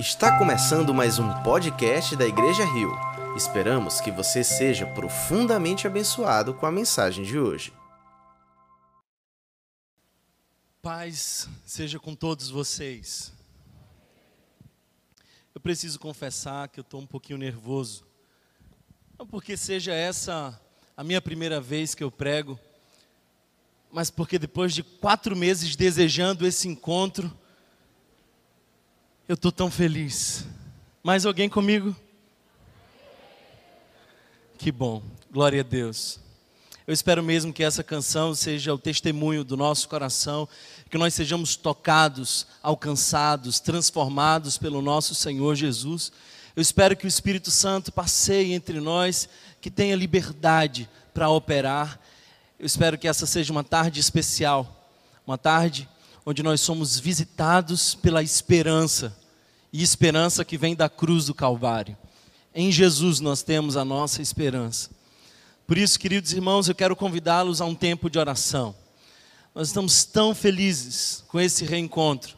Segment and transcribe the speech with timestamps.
[0.00, 2.90] Está começando mais um podcast da Igreja Rio.
[3.36, 7.70] Esperamos que você seja profundamente abençoado com a mensagem de hoje.
[10.80, 13.30] Paz seja com todos vocês.
[15.54, 18.06] Eu preciso confessar que eu estou um pouquinho nervoso.
[19.18, 20.58] Não porque seja essa
[20.96, 22.58] a minha primeira vez que eu prego,
[23.92, 27.30] mas porque depois de quatro meses desejando esse encontro,
[29.30, 30.44] eu estou tão feliz.
[31.04, 31.94] Mais alguém comigo?
[34.58, 36.18] Que bom, glória a Deus.
[36.84, 40.48] Eu espero mesmo que essa canção seja o testemunho do nosso coração,
[40.90, 46.10] que nós sejamos tocados, alcançados, transformados pelo nosso Senhor Jesus.
[46.56, 49.28] Eu espero que o Espírito Santo passeie entre nós,
[49.60, 52.00] que tenha liberdade para operar.
[52.58, 54.90] Eu espero que essa seja uma tarde especial,
[55.24, 55.88] uma tarde
[56.26, 59.19] onde nós somos visitados pela esperança
[59.72, 61.96] e esperança que vem da cruz do Calvário.
[62.54, 64.90] Em Jesus nós temos a nossa esperança.
[65.66, 68.74] Por isso, queridos irmãos, eu quero convidá-los a um tempo de oração.
[69.54, 72.36] Nós estamos tão felizes com esse reencontro,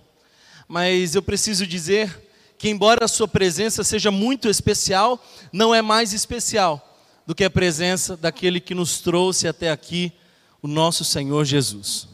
[0.68, 6.12] mas eu preciso dizer que, embora a sua presença seja muito especial, não é mais
[6.12, 6.88] especial
[7.26, 10.12] do que a presença daquele que nos trouxe até aqui,
[10.60, 12.06] o nosso Senhor Jesus.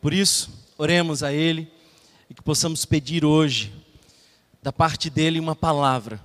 [0.00, 1.70] Por isso, oremos a Ele
[2.30, 3.72] e que possamos pedir hoje
[4.64, 6.18] da parte dele uma palavra.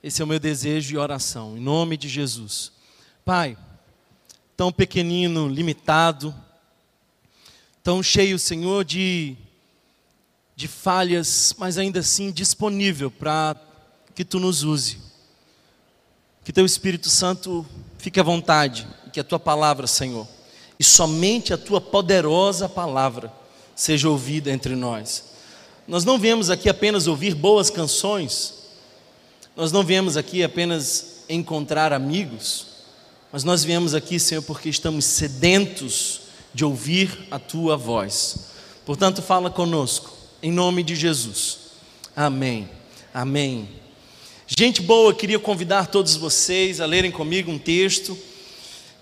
[0.00, 2.70] Esse é o meu desejo e oração, em nome de Jesus.
[3.24, 3.58] Pai,
[4.56, 6.32] tão pequenino, limitado,
[7.82, 9.36] tão cheio, Senhor, de,
[10.54, 13.56] de falhas, mas ainda assim disponível para
[14.14, 14.98] que tu nos use.
[16.44, 17.66] Que teu Espírito Santo
[17.98, 20.28] fique à vontade, que a tua palavra, Senhor,
[20.78, 23.32] e somente a tua poderosa palavra
[23.74, 25.29] seja ouvida entre nós.
[25.90, 28.54] Nós não viemos aqui apenas ouvir boas canções,
[29.56, 32.66] nós não viemos aqui apenas encontrar amigos,
[33.32, 36.20] mas nós viemos aqui, Senhor, porque estamos sedentos
[36.54, 38.52] de ouvir a tua voz.
[38.86, 41.58] Portanto, fala conosco, em nome de Jesus.
[42.14, 42.70] Amém.
[43.12, 43.68] Amém.
[44.46, 48.16] Gente boa, queria convidar todos vocês a lerem comigo um texto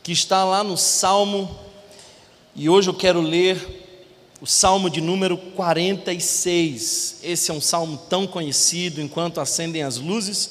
[0.03, 1.55] que está lá no Salmo,
[2.57, 3.88] e hoje eu quero ler
[4.41, 7.19] o salmo de número 46.
[7.23, 10.51] Esse é um salmo tão conhecido, enquanto acendem as luzes,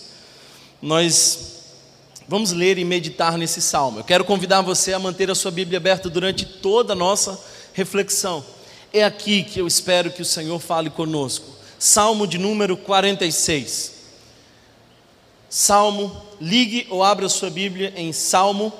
[0.81, 1.55] nós
[2.27, 3.99] vamos ler e meditar nesse salmo.
[3.99, 7.39] Eu quero convidar você a manter a sua Bíblia aberta durante toda a nossa
[7.73, 8.43] reflexão.
[8.91, 11.45] É aqui que eu espero que o Senhor fale conosco.
[11.79, 13.93] Salmo de número 46.
[15.49, 18.73] Salmo, ligue ou abra a sua Bíblia em Salmo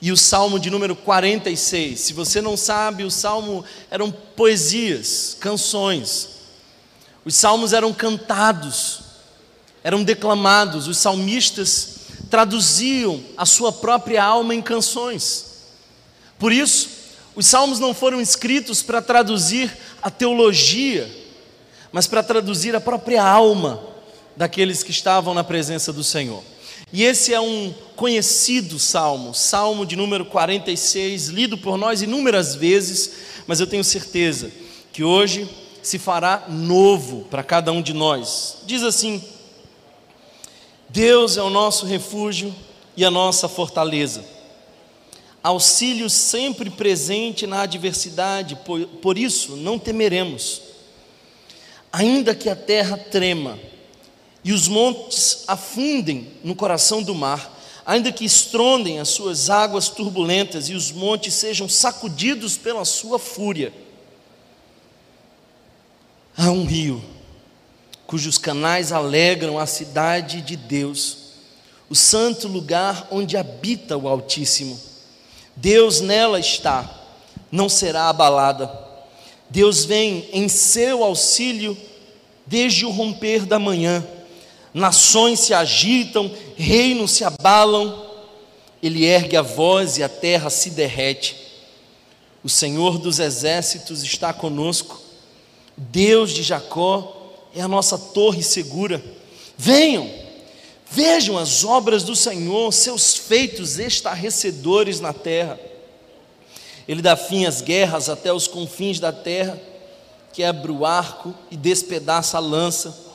[0.00, 1.98] e o Salmo de número 46.
[1.98, 6.28] Se você não sabe, o Salmo eram poesias, canções.
[7.24, 9.00] Os salmos eram cantados,
[9.82, 10.86] eram declamados.
[10.86, 11.96] Os salmistas
[12.30, 15.46] traduziam a sua própria alma em canções.
[16.38, 16.88] Por isso,
[17.34, 21.10] os salmos não foram escritos para traduzir a teologia,
[21.90, 23.82] mas para traduzir a própria alma
[24.36, 26.42] daqueles que estavam na presença do Senhor.
[26.92, 33.10] E esse é um conhecido salmo, salmo de número 46, lido por nós inúmeras vezes,
[33.46, 34.50] mas eu tenho certeza
[34.92, 35.48] que hoje
[35.82, 38.58] se fará novo para cada um de nós.
[38.64, 39.22] Diz assim:
[40.88, 42.54] Deus é o nosso refúgio
[42.96, 44.24] e a nossa fortaleza,
[45.42, 48.58] auxílio sempre presente na adversidade,
[49.00, 50.62] por, isso não temeremos,
[51.92, 53.58] ainda que a terra trema
[54.44, 60.68] e os montes afundem no coração do mar, ainda que estrondem as suas águas turbulentas
[60.68, 63.72] e os montes sejam sacudidos pela sua fúria.
[66.36, 67.02] Há um rio
[68.06, 71.18] cujos canais alegram a cidade de Deus,
[71.90, 74.80] o santo lugar onde habita o Altíssimo.
[75.54, 76.88] Deus nela está,
[77.52, 78.72] não será abalada.
[79.50, 81.76] Deus vem em seu auxílio
[82.46, 84.06] desde o romper da manhã
[84.72, 88.06] nações se agitam, reinos se abalam,
[88.82, 91.36] ele ergue a voz e a terra se derrete.
[92.44, 95.00] O Senhor dos exércitos está conosco,
[95.76, 97.16] Deus de Jacó
[97.54, 99.02] é a nossa torre segura.
[99.56, 100.08] Venham,
[100.90, 105.58] vejam as obras do Senhor, seus feitos estarrecedores na terra.
[106.86, 109.60] Ele dá fim às guerras até os confins da terra,
[110.32, 113.07] quebra o arco e despedaça a lança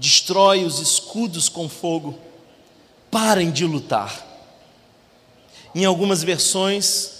[0.00, 2.18] destrói os escudos com fogo.
[3.10, 4.26] Parem de lutar.
[5.74, 7.12] Em algumas versões,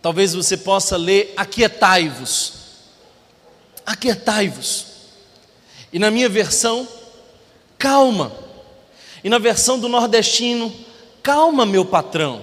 [0.00, 2.54] talvez você possa ler: Aquietai-vos.
[3.84, 4.86] Aquietai-vos.
[5.92, 6.88] E na minha versão,
[7.78, 8.32] calma.
[9.22, 10.74] E na versão do nordestino,
[11.22, 12.42] calma, meu patrão.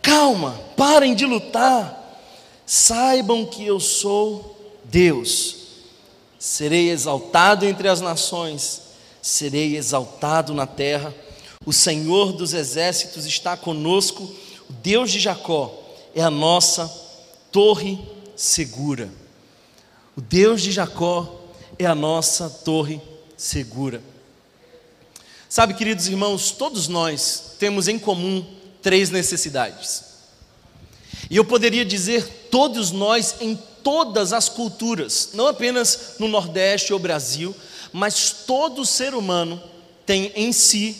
[0.00, 1.94] Calma, parem de lutar.
[2.64, 5.55] Saibam que eu sou Deus.
[6.46, 8.82] Serei exaltado entre as nações,
[9.20, 11.12] serei exaltado na terra.
[11.66, 14.22] O Senhor dos exércitos está conosco,
[14.70, 15.76] o Deus de Jacó
[16.14, 16.86] é a nossa
[17.50, 17.98] torre
[18.36, 19.10] segura.
[20.16, 21.40] O Deus de Jacó
[21.80, 23.02] é a nossa torre
[23.36, 24.00] segura.
[25.48, 28.46] Sabe, queridos irmãos, todos nós temos em comum
[28.80, 30.04] três necessidades.
[31.28, 36.98] E eu poderia dizer todos nós em todas as culturas, não apenas no Nordeste ou
[36.98, 37.54] Brasil,
[37.92, 39.62] mas todo ser humano
[40.04, 40.96] tem em si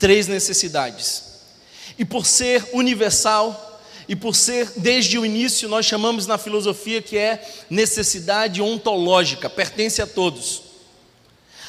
[0.00, 1.22] três necessidades.
[1.96, 7.16] E por ser universal, e por ser desde o início, nós chamamos na filosofia que
[7.16, 10.62] é necessidade ontológica, pertence a todos.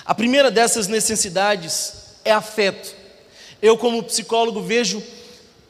[0.03, 1.93] A primeira dessas necessidades
[2.25, 2.95] é afeto.
[3.61, 4.99] Eu, como psicólogo, vejo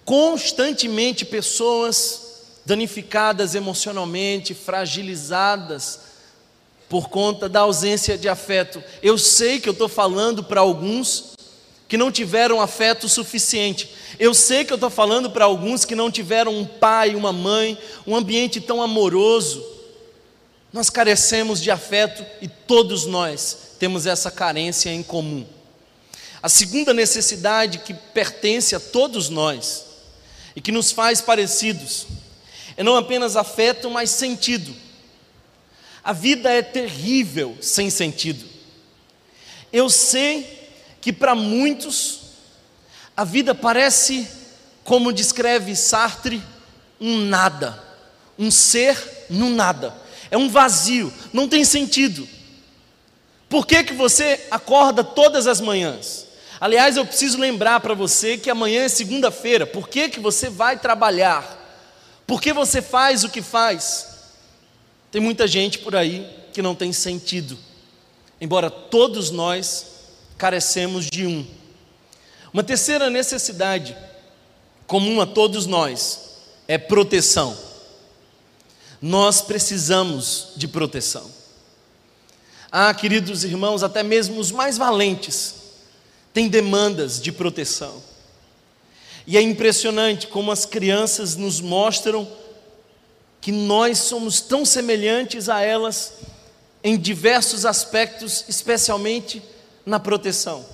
[0.06, 2.29] constantemente pessoas
[2.66, 6.00] danificadas emocionalmente, fragilizadas
[6.88, 8.84] por conta da ausência de afeto.
[9.02, 11.34] Eu sei que eu estou falando para alguns
[11.88, 13.90] que não tiveram afeto suficiente.
[14.20, 17.78] Eu sei que eu estou falando para alguns que não tiveram um pai, uma mãe,
[18.06, 19.66] um ambiente tão amoroso.
[20.72, 25.46] Nós carecemos de afeto e todos nós temos essa carência em comum.
[26.42, 29.86] A segunda necessidade que pertence a todos nós
[30.56, 32.08] e que nos faz parecidos
[32.80, 34.74] é não apenas afeto, mas sentido.
[36.02, 38.46] A vida é terrível sem sentido.
[39.72, 40.70] Eu sei
[41.02, 42.22] que para muitos
[43.18, 44.26] a vida parece,
[44.81, 46.42] como descreve Sartre,
[47.02, 47.84] um nada,
[48.38, 48.98] um ser
[49.30, 49.94] no nada.
[50.32, 52.25] É um vazio, não tem sentido.
[53.50, 56.28] Por que, que você acorda todas as manhãs?
[56.62, 59.68] Aliás, eu preciso lembrar para você que amanhã é segunda-feira.
[59.68, 61.59] Por que, que você vai trabalhar?
[62.30, 64.06] Por que você faz o que faz?
[65.12, 67.58] Tem muita gente por aí que não tem sentido.
[68.40, 69.88] Embora todos nós
[70.38, 71.44] carecemos de um.
[72.54, 73.98] Uma terceira necessidade,
[74.86, 76.20] comum a todos nós,
[76.68, 77.58] é proteção.
[79.02, 81.32] Nós precisamos de proteção.
[82.72, 85.56] Ah, queridos irmãos, até mesmo os mais valentes
[86.32, 88.04] têm demandas de proteção.
[89.30, 92.28] E é impressionante como as crianças nos mostram
[93.40, 96.14] que nós somos tão semelhantes a elas
[96.84, 99.40] em diversos aspectos, especialmente
[99.86, 100.66] na proteção.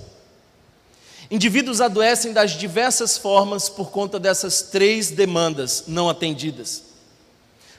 [1.30, 6.82] Indivíduos adoecem das diversas formas por conta dessas três demandas não atendidas.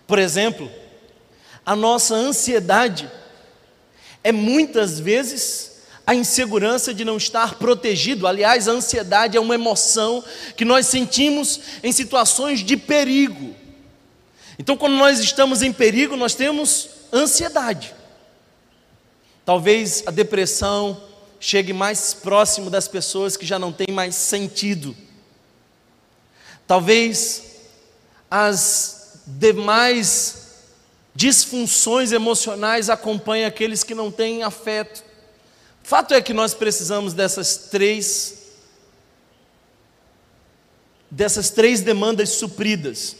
[0.06, 0.69] Por exemplo,
[1.65, 3.12] a nossa ansiedade
[4.23, 5.76] é muitas vezes
[6.07, 8.25] a insegurança de não estar protegido.
[8.25, 10.24] Aliás, a ansiedade é uma emoção
[10.56, 13.54] que nós sentimos em situações de perigo.
[14.57, 17.94] Então, quando nós estamos em perigo, nós temos ansiedade.
[19.45, 21.04] Talvez a depressão,
[21.42, 24.95] chegue mais próximo das pessoas que já não têm mais sentido.
[26.65, 27.44] Talvez
[28.31, 30.48] as demais
[31.13, 35.04] disfunções emocionais acompanhem aqueles que não têm afeto.
[35.87, 38.39] Fato é que nós precisamos dessas três
[41.09, 43.15] dessas três demandas supridas.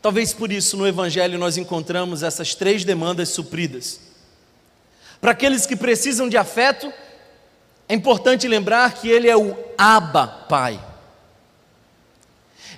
[0.00, 4.00] Talvez por isso no evangelho nós encontramos essas três demandas supridas.
[5.20, 6.90] Para aqueles que precisam de afeto,
[7.86, 10.82] é importante lembrar que Ele é o Abba Pai.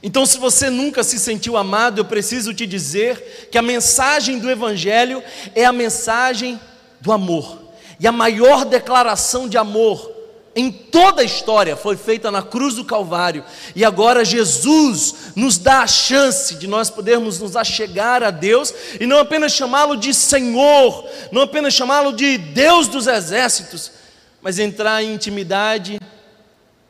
[0.03, 4.51] Então, se você nunca se sentiu amado, eu preciso te dizer que a mensagem do
[4.51, 5.23] Evangelho
[5.55, 6.61] é a mensagem
[7.01, 7.66] do amor.
[7.99, 10.17] E a maior declaração de amor
[10.57, 13.45] em toda a história foi feita na cruz do Calvário.
[13.75, 19.07] E agora Jesus nos dá a chance de nós podermos nos achegar a Deus e
[19.07, 23.93] não apenas chamá-lo de Senhor, não apenas chamá-lo de Deus dos exércitos,
[24.41, 26.01] mas entrar em intimidade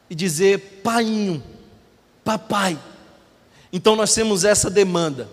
[0.09, 1.43] e dizer: Painho,
[2.25, 2.79] papai.
[3.73, 5.29] Então nós temos essa demanda,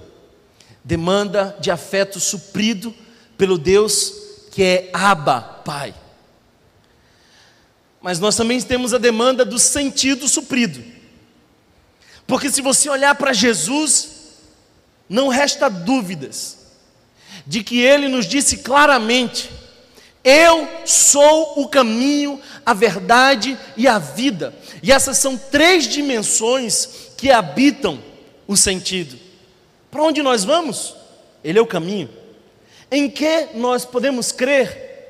[0.84, 2.92] demanda de afeto suprido
[3.38, 4.23] pelo Deus
[4.54, 5.94] que é Abba, Pai
[8.04, 10.84] mas nós também temos a demanda do sentido suprido.
[12.28, 14.10] Porque se você olhar para Jesus,
[15.08, 16.58] não resta dúvidas
[17.48, 19.50] de que ele nos disse claramente:
[20.22, 24.54] Eu sou o caminho, a verdade e a vida.
[24.84, 28.04] E essas são três dimensões que habitam
[28.46, 29.18] o sentido.
[29.90, 30.94] Para onde nós vamos?
[31.42, 32.10] Ele é o caminho.
[32.94, 35.10] Em que nós podemos crer,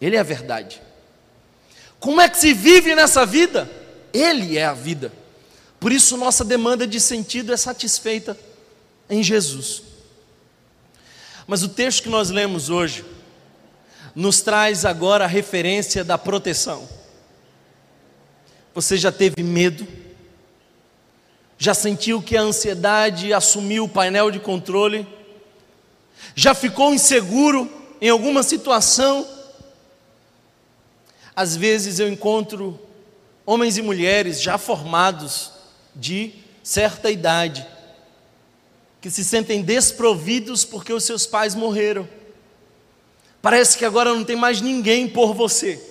[0.00, 0.80] Ele é a verdade.
[1.98, 3.68] Como é que se vive nessa vida?
[4.14, 5.12] Ele é a vida.
[5.80, 8.38] Por isso, nossa demanda de sentido é satisfeita
[9.08, 9.82] em Jesus.
[11.48, 13.04] Mas o texto que nós lemos hoje
[14.14, 16.88] nos traz agora a referência da proteção.
[18.72, 19.84] Você já teve medo?
[21.58, 25.08] Já sentiu que a ansiedade assumiu o painel de controle?
[26.34, 27.70] Já ficou inseguro
[28.00, 29.26] em alguma situação?
[31.34, 32.78] Às vezes eu encontro
[33.46, 35.52] homens e mulheres já formados
[35.94, 37.66] de certa idade
[39.00, 42.06] que se sentem desprovidos porque os seus pais morreram.
[43.40, 45.82] Parece que agora não tem mais ninguém por você.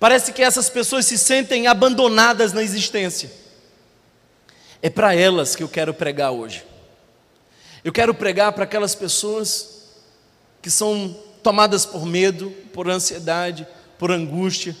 [0.00, 3.30] Parece que essas pessoas se sentem abandonadas na existência.
[4.80, 6.64] É para elas que eu quero pregar hoje.
[7.84, 9.82] Eu quero pregar para aquelas pessoas
[10.62, 13.66] que são tomadas por medo, por ansiedade,
[13.98, 14.74] por angústia,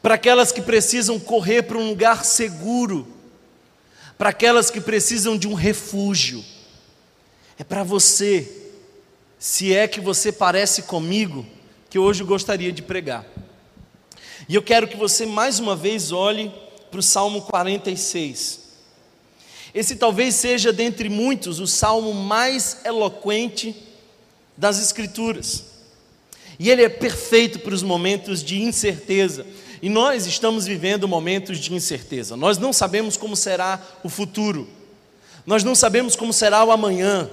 [0.00, 3.08] para aquelas que precisam correr para um lugar seguro,
[4.16, 6.44] para aquelas que precisam de um refúgio.
[7.58, 8.70] É para você,
[9.36, 11.44] se é que você parece comigo,
[11.90, 13.26] que hoje eu gostaria de pregar.
[14.48, 16.52] E eu quero que você mais uma vez olhe
[16.88, 18.67] para o Salmo 46.
[19.74, 23.74] Esse talvez seja, dentre muitos, o salmo mais eloquente
[24.56, 25.64] das Escrituras.
[26.58, 29.46] E ele é perfeito para os momentos de incerteza.
[29.80, 32.36] E nós estamos vivendo momentos de incerteza.
[32.36, 34.68] Nós não sabemos como será o futuro.
[35.46, 37.30] Nós não sabemos como será o amanhã.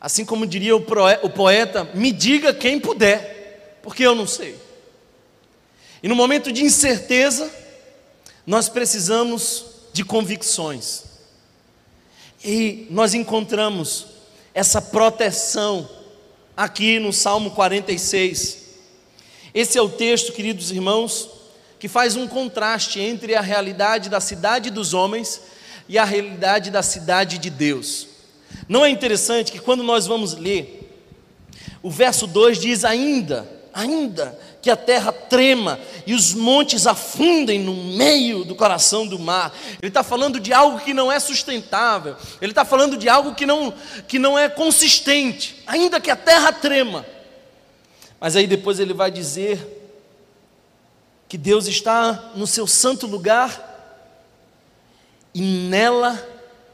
[0.00, 4.56] Assim como diria o poeta, me diga quem puder, porque eu não sei.
[6.02, 7.50] E no momento de incerteza,
[8.46, 11.04] nós precisamos de convicções.
[12.44, 14.06] E nós encontramos
[14.52, 15.88] essa proteção
[16.56, 18.58] aqui no Salmo 46.
[19.54, 21.30] Esse é o texto, queridos irmãos,
[21.78, 25.40] que faz um contraste entre a realidade da cidade dos homens
[25.88, 28.08] e a realidade da cidade de Deus.
[28.68, 30.90] Não é interessante que quando nós vamos ler,
[31.82, 37.74] o verso 2 diz ainda, ainda que a terra trema e os montes afundem no
[37.74, 39.50] meio do coração do mar.
[39.80, 43.46] Ele está falando de algo que não é sustentável, ele está falando de algo que
[43.46, 43.72] não,
[44.06, 47.06] que não é consistente, ainda que a terra trema.
[48.20, 49.80] Mas aí depois ele vai dizer
[51.26, 53.70] que Deus está no seu santo lugar
[55.32, 56.22] e nela,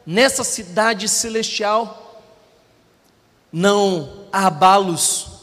[0.05, 2.25] nessa cidade celestial,
[3.53, 5.38] não há abalos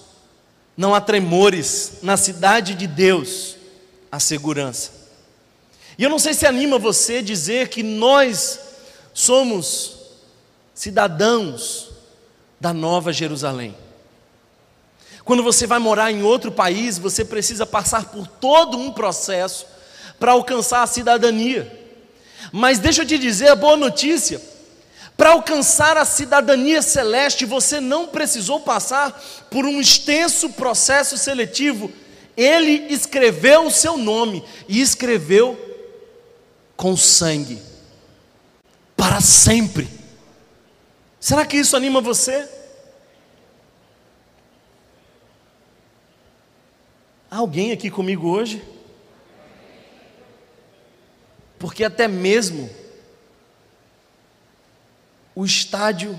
[0.78, 3.56] não há tremores na cidade de Deus,
[4.12, 4.92] a segurança.
[5.98, 8.60] E eu não sei se anima você dizer que nós
[9.14, 9.98] somos
[10.74, 11.92] cidadãos
[12.60, 13.76] da Nova Jerusalém.
[15.24, 19.66] Quando você vai morar em outro país, você precisa passar por todo um processo
[20.20, 21.84] para alcançar a cidadania.
[22.52, 24.42] Mas deixa eu te dizer a boa notícia:
[25.18, 29.12] para alcançar a cidadania celeste, você não precisou passar
[29.50, 31.92] por um extenso processo seletivo.
[32.36, 35.58] Ele escreveu o seu nome e escreveu
[36.76, 37.62] com sangue
[38.96, 39.88] para sempre.
[41.20, 42.50] Será que isso anima você?
[47.32, 48.62] Há alguém aqui comigo hoje?
[51.58, 52.70] Porque até mesmo
[55.36, 56.18] o estádio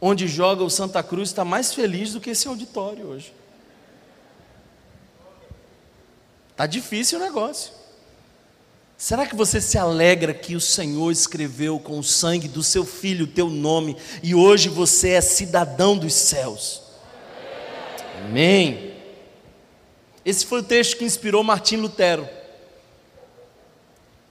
[0.00, 3.32] onde joga o Santa Cruz está mais feliz do que esse auditório hoje.
[6.50, 7.72] Está difícil o negócio.
[8.96, 13.24] Será que você se alegra que o Senhor escreveu com o sangue do seu filho
[13.24, 16.82] o teu nome e hoje você é cidadão dos céus?
[18.24, 18.94] Amém.
[20.24, 22.28] Esse foi o texto que inspirou Martim Lutero,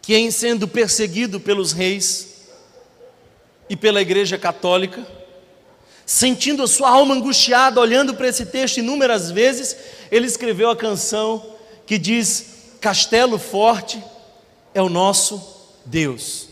[0.01, 2.30] que em sendo perseguido pelos reis,
[3.71, 5.07] e pela Igreja Católica,
[6.05, 9.77] sentindo a sua alma angustiada, olhando para esse texto inúmeras vezes,
[10.11, 12.47] ele escreveu a canção que diz:
[12.81, 14.03] Castelo forte
[14.73, 15.41] é o nosso
[15.85, 16.49] Deus,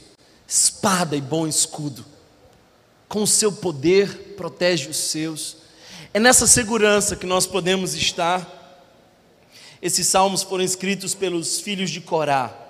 [0.47, 2.05] espada e bom escudo,
[3.09, 5.57] com o seu poder protege os seus.
[6.13, 8.57] É nessa segurança que nós podemos estar.
[9.81, 12.69] Esses salmos foram escritos pelos filhos de Corá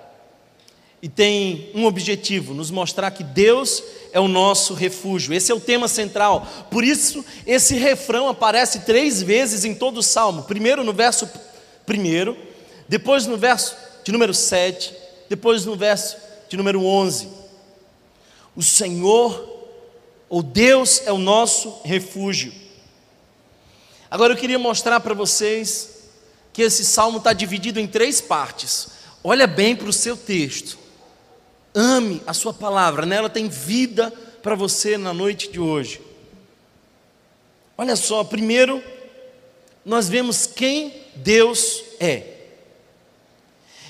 [1.02, 5.32] e tem um objetivo: nos mostrar que Deus é o nosso refúgio.
[5.32, 6.46] Esse é o tema central.
[6.70, 11.28] Por isso, esse refrão aparece três vezes em todo o salmo: primeiro no verso
[11.86, 12.36] primeiro,
[12.88, 14.94] depois no verso de número 7,
[15.28, 16.16] depois no verso
[16.48, 17.28] de número 11.
[18.56, 19.48] O Senhor
[20.28, 22.52] ou Deus é o nosso refúgio.
[24.10, 26.00] Agora eu queria mostrar para vocês
[26.52, 28.88] que esse salmo está dividido em três partes.
[29.22, 30.79] Olha bem para o seu texto.
[31.74, 34.12] Ame a sua palavra, nela tem vida
[34.42, 36.00] para você na noite de hoje.
[37.76, 38.82] Olha só, primeiro,
[39.84, 42.38] nós vemos quem Deus é.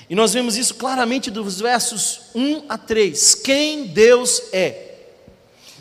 [0.09, 3.35] E nós vemos isso claramente dos versos 1 a 3.
[3.35, 4.95] Quem Deus é.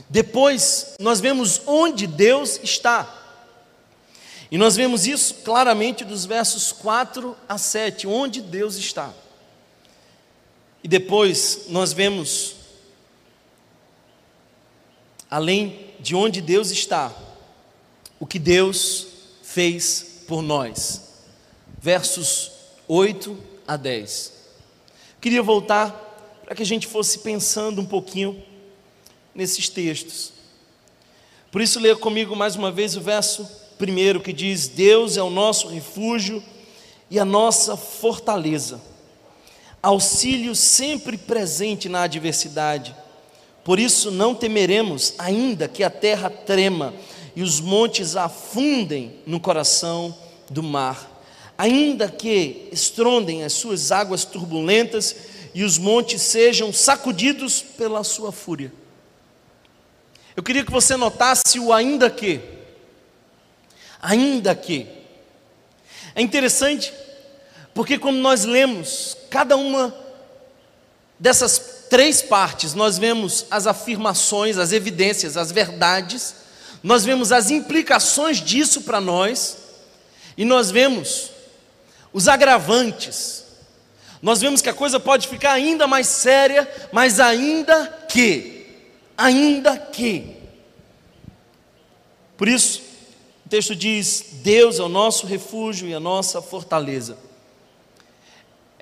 [0.08, 3.16] Depois, nós vemos onde Deus está.
[4.50, 9.12] E nós vemos isso claramente dos versos 4 a 7, onde Deus está.
[10.82, 12.56] E depois nós vemos,
[15.30, 17.14] além de onde Deus está,
[18.18, 19.06] o que Deus
[19.42, 21.02] fez por nós.
[21.78, 22.52] Versos
[22.88, 24.32] 8 a 10.
[25.20, 25.90] Queria voltar
[26.44, 28.42] para que a gente fosse pensando um pouquinho
[29.34, 30.32] nesses textos.
[31.52, 35.30] Por isso, leia comigo mais uma vez o verso primeiro que diz: Deus é o
[35.30, 36.42] nosso refúgio
[37.10, 38.89] e a nossa fortaleza
[39.82, 42.94] auxílio sempre presente na adversidade.
[43.64, 46.94] Por isso não temeremos, ainda que a terra trema
[47.34, 50.16] e os montes afundem no coração
[50.50, 51.22] do mar,
[51.56, 55.16] ainda que estrondem as suas águas turbulentas
[55.54, 58.72] e os montes sejam sacudidos pela sua fúria.
[60.36, 62.40] Eu queria que você notasse o ainda que.
[64.00, 64.86] Ainda que.
[66.14, 66.92] É interessante
[67.74, 69.94] porque quando nós lemos cada uma
[71.18, 76.34] dessas três partes, nós vemos as afirmações, as evidências, as verdades,
[76.82, 79.58] nós vemos as implicações disso para nós,
[80.36, 81.30] e nós vemos
[82.12, 83.44] os agravantes.
[84.22, 88.66] Nós vemos que a coisa pode ficar ainda mais séria, mas ainda que,
[89.16, 90.36] ainda que.
[92.36, 92.82] Por isso,
[93.44, 97.16] o texto diz: Deus é o nosso refúgio e a nossa fortaleza.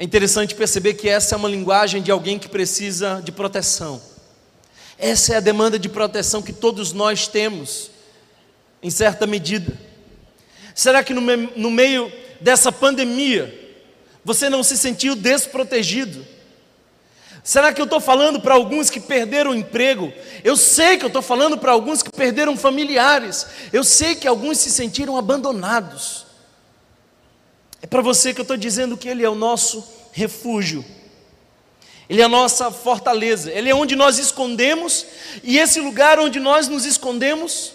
[0.00, 4.00] É interessante perceber que essa é uma linguagem de alguém que precisa de proteção.
[4.96, 7.90] Essa é a demanda de proteção que todos nós temos,
[8.80, 9.76] em certa medida.
[10.72, 13.52] Será que no, me no meio dessa pandemia,
[14.24, 16.24] você não se sentiu desprotegido?
[17.42, 20.12] Será que eu estou falando para alguns que perderam o emprego?
[20.44, 23.48] Eu sei que eu estou falando para alguns que perderam familiares.
[23.72, 26.27] Eu sei que alguns se sentiram abandonados.
[27.80, 30.84] É para você que eu estou dizendo que Ele é o nosso refúgio,
[32.08, 35.06] Ele é a nossa fortaleza, Ele é onde nós escondemos,
[35.44, 37.72] e esse lugar onde nós nos escondemos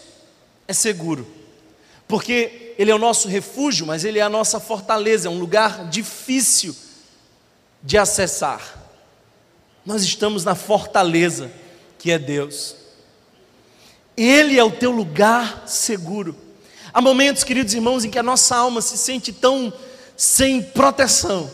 [0.67, 1.27] é seguro,
[2.07, 5.89] porque Ele é o nosso refúgio, mas Ele é a nossa fortaleza, é um lugar
[5.89, 6.75] difícil
[7.81, 8.81] de acessar.
[9.85, 11.51] Nós estamos na fortaleza
[11.99, 12.75] que é Deus.
[14.15, 16.35] Ele é o teu lugar seguro.
[16.93, 19.73] Há momentos, queridos irmãos, em que a nossa alma se sente tão
[20.23, 21.51] sem proteção,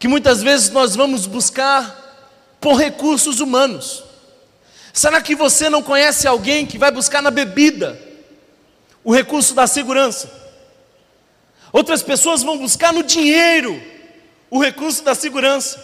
[0.00, 4.02] que muitas vezes nós vamos buscar por recursos humanos.
[4.92, 7.96] Será que você não conhece alguém que vai buscar na bebida
[9.04, 10.28] o recurso da segurança?
[11.72, 13.80] Outras pessoas vão buscar no dinheiro
[14.50, 15.80] o recurso da segurança.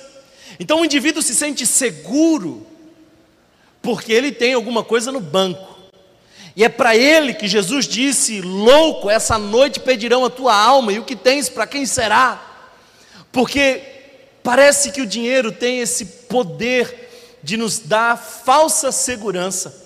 [0.59, 2.67] Então o indivíduo se sente seguro
[3.81, 5.76] porque ele tem alguma coisa no banco.
[6.57, 10.99] E é para ele que Jesus disse: Louco, essa noite pedirão a tua alma, e
[10.99, 12.43] o que tens para quem será?
[13.31, 13.83] Porque
[14.43, 19.85] parece que o dinheiro tem esse poder de nos dar falsa segurança.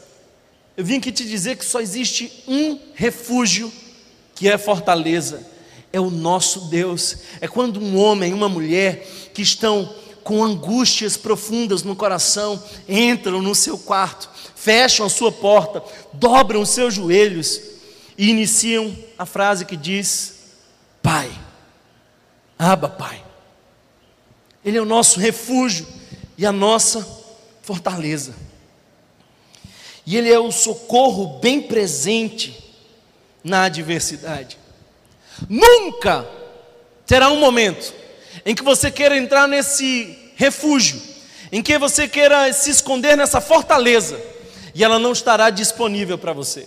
[0.77, 3.71] Eu vim aqui te dizer que só existe um refúgio,
[4.37, 5.45] que é fortaleza,
[5.93, 7.17] é o nosso Deus.
[7.41, 9.05] É quando um homem, uma mulher
[9.35, 14.30] que estão com angústias profundas no coração entram no seu quarto
[14.61, 17.61] fecham a sua porta, dobram os seus joelhos
[18.17, 20.35] e iniciam a frase que diz:
[21.03, 21.31] Pai,
[22.59, 23.25] Aba, Pai.
[24.63, 25.87] Ele é o nosso refúgio
[26.37, 27.07] e a nossa
[27.63, 28.35] fortaleza.
[30.07, 32.75] E Ele é o socorro bem presente
[33.43, 34.59] na adversidade.
[35.49, 36.29] Nunca
[37.07, 37.95] terá um momento
[38.45, 41.01] em que você queira entrar nesse refúgio,
[41.51, 44.30] em que você queira se esconder nessa fortaleza
[44.81, 46.67] e ela não estará disponível para você.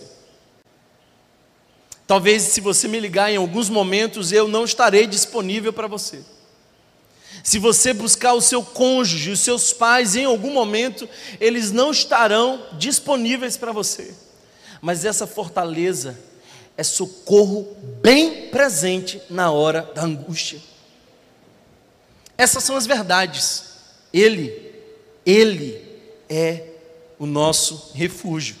[2.06, 6.22] Talvez se você me ligar em alguns momentos, eu não estarei disponível para você.
[7.42, 11.08] Se você buscar o seu cônjuge, os seus pais, em algum momento,
[11.40, 14.14] eles não estarão disponíveis para você.
[14.80, 16.16] Mas essa fortaleza
[16.76, 20.60] é socorro bem presente na hora da angústia.
[22.38, 23.64] Essas são as verdades.
[24.12, 24.72] Ele,
[25.26, 25.84] Ele
[26.28, 26.73] é
[27.18, 28.56] o nosso refúgio.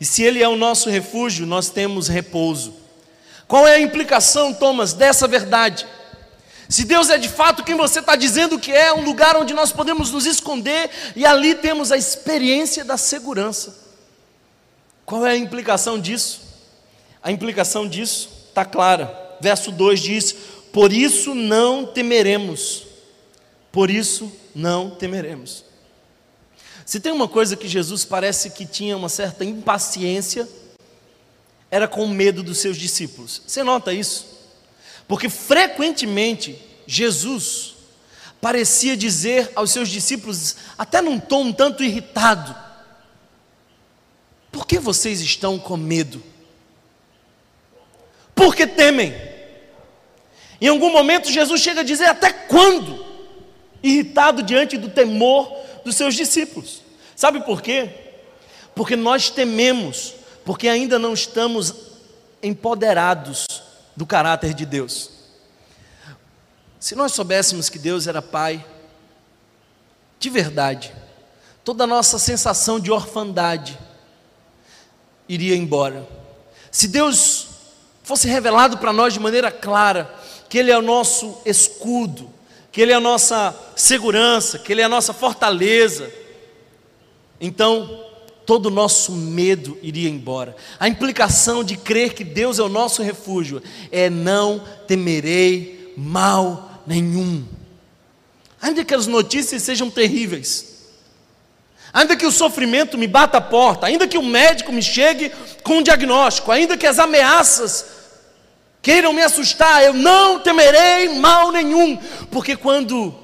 [0.00, 2.74] E se Ele é o nosso refúgio, nós temos repouso.
[3.48, 5.86] Qual é a implicação, Thomas, dessa verdade?
[6.68, 9.72] Se Deus é de fato quem você está dizendo que é, um lugar onde nós
[9.72, 13.76] podemos nos esconder e ali temos a experiência da segurança.
[15.04, 16.42] Qual é a implicação disso?
[17.20, 19.36] A implicação disso está clara.
[19.40, 20.36] Verso 2 diz:
[20.72, 22.84] Por isso não temeremos,
[23.72, 25.64] por isso não temeremos.
[26.90, 30.48] Se tem uma coisa que Jesus parece que tinha uma certa impaciência,
[31.70, 33.42] era com medo dos seus discípulos.
[33.46, 34.26] Você nota isso?
[35.06, 37.76] Porque frequentemente Jesus
[38.40, 42.56] parecia dizer aos seus discípulos, até num tom um tanto irritado:
[44.50, 46.20] Por que vocês estão com medo?
[48.34, 49.14] Porque temem.
[50.60, 53.06] Em algum momento Jesus chega a dizer: Até quando?
[53.80, 56.82] Irritado diante do temor dos seus discípulos.
[57.16, 57.90] Sabe por quê?
[58.74, 60.14] Porque nós tememos,
[60.44, 61.74] porque ainda não estamos
[62.42, 63.46] empoderados
[63.96, 65.10] do caráter de Deus.
[66.78, 68.64] Se nós soubéssemos que Deus era Pai,
[70.18, 70.94] de verdade,
[71.62, 73.78] toda a nossa sensação de orfandade
[75.28, 76.08] iria embora.
[76.70, 77.48] Se Deus
[78.02, 80.14] fosse revelado para nós de maneira clara,
[80.48, 82.30] que Ele é o nosso escudo,
[82.72, 86.10] que Ele é a nossa segurança, que Ele é a nossa fortaleza,
[87.40, 88.04] então
[88.46, 90.56] todo o nosso medo iria embora.
[90.78, 97.44] A implicação de crer que Deus é o nosso refúgio é não temerei mal nenhum.
[98.60, 100.90] Ainda que as notícias sejam terríveis,
[101.92, 105.78] ainda que o sofrimento me bata a porta, ainda que o médico me chegue com
[105.78, 107.99] um diagnóstico, ainda que as ameaças
[108.82, 111.96] queiram me assustar, eu não temerei mal nenhum,
[112.30, 113.14] porque quando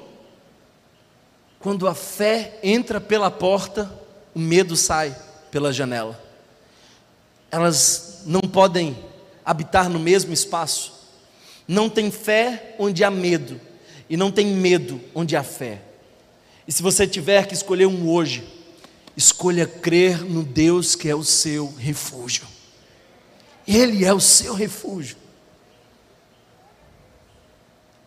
[1.58, 3.90] quando a fé entra pela porta,
[4.32, 5.16] o medo sai
[5.50, 6.22] pela janela.
[7.50, 8.96] Elas não podem
[9.44, 10.92] habitar no mesmo espaço.
[11.66, 13.60] Não tem fé onde há medo,
[14.08, 15.82] e não tem medo onde há fé.
[16.68, 18.46] E se você tiver que escolher um hoje,
[19.16, 22.44] escolha crer no Deus que é o seu refúgio.
[23.66, 25.16] Ele é o seu refúgio.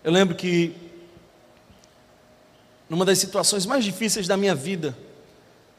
[0.09, 0.75] Eu lembro que,
[2.89, 4.97] numa das situações mais difíceis da minha vida,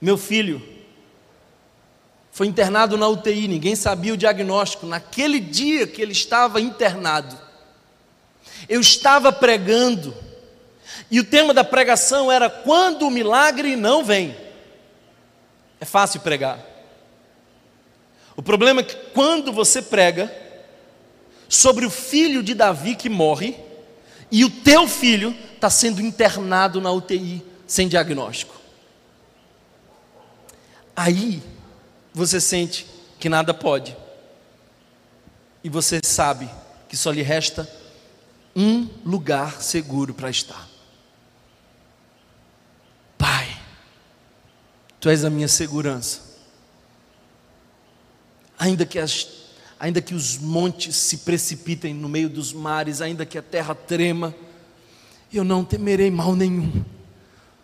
[0.00, 0.62] meu filho
[2.30, 4.86] foi internado na UTI, ninguém sabia o diagnóstico.
[4.86, 7.36] Naquele dia que ele estava internado,
[8.68, 10.16] eu estava pregando,
[11.10, 14.36] e o tema da pregação era: quando o milagre não vem.
[15.80, 16.64] É fácil pregar.
[18.36, 20.32] O problema é que quando você prega
[21.48, 23.68] sobre o filho de Davi que morre,
[24.30, 28.54] e o teu filho está sendo internado na UTI sem diagnóstico.
[30.94, 31.42] Aí
[32.12, 32.86] você sente
[33.18, 33.96] que nada pode.
[35.62, 36.48] E você sabe
[36.88, 37.68] que só lhe resta
[38.54, 40.68] um lugar seguro para estar.
[43.16, 43.60] Pai,
[45.00, 46.20] Tu és a minha segurança.
[48.58, 49.26] Ainda que, as,
[49.80, 54.34] ainda que os montes se precipitem no meio dos mares, ainda que a terra trema,
[55.32, 56.84] eu não temerei mal nenhum,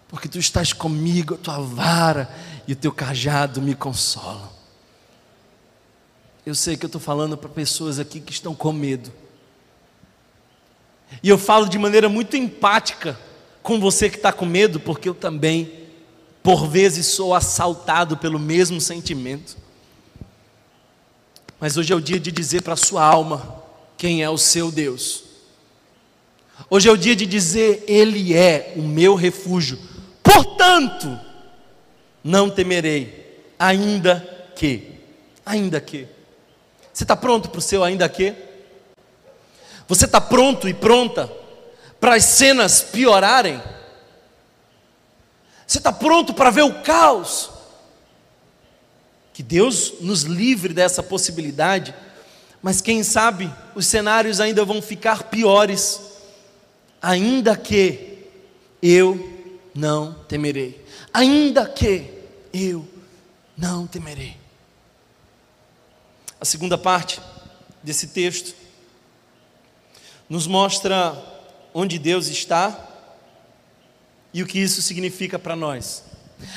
[0.09, 2.35] porque Tu estás comigo, a Tua vara
[2.66, 4.48] e o teu cajado me consolam.
[6.46, 9.12] Eu sei que eu estou falando para pessoas aqui que estão com medo.
[11.22, 13.18] E eu falo de maneira muito empática
[13.62, 15.70] com você que está com medo, porque eu também,
[16.42, 19.65] por vezes, sou assaltado pelo mesmo sentimento.
[21.59, 23.62] Mas hoje é o dia de dizer para a sua alma
[23.97, 25.25] quem é o seu Deus.
[26.69, 29.79] Hoje é o dia de dizer, Ele é o meu refúgio.
[30.23, 31.19] Portanto,
[32.23, 34.21] não temerei, ainda
[34.55, 34.92] que,
[35.45, 36.07] ainda que.
[36.92, 38.35] Você está pronto para o seu ainda que?
[39.87, 41.31] Você está pronto e pronta
[42.01, 43.62] para as cenas piorarem?
[45.66, 47.51] Você está pronto para ver o caos?
[49.37, 51.94] Que Deus nos livre dessa possibilidade,
[52.62, 56.01] mas quem sabe os cenários ainda vão ficar piores,
[57.03, 58.31] ainda que
[58.81, 62.11] eu não temerei, ainda que
[62.51, 62.88] eu
[63.55, 64.38] não temerei.
[66.40, 67.20] A segunda parte
[67.83, 68.55] desse texto
[70.31, 71.14] nos mostra
[71.75, 72.88] onde Deus está
[74.33, 76.05] e o que isso significa para nós.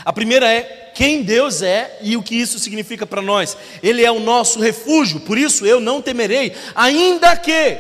[0.06, 3.56] A primeira é quem Deus é e o que isso significa para nós.
[3.82, 7.80] Ele é o nosso refúgio, por isso eu não temerei, ainda que.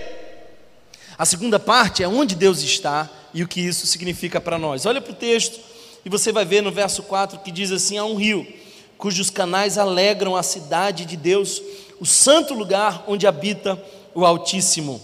[1.17, 4.85] A segunda parte é onde Deus está e o que isso significa para nós.
[4.85, 5.59] Olha para o texto
[6.05, 8.47] e você vai ver no verso 4 que diz assim: há um rio
[8.97, 11.61] cujos canais alegram a cidade de Deus,
[11.99, 13.77] o santo lugar onde habita
[14.15, 15.01] o Altíssimo.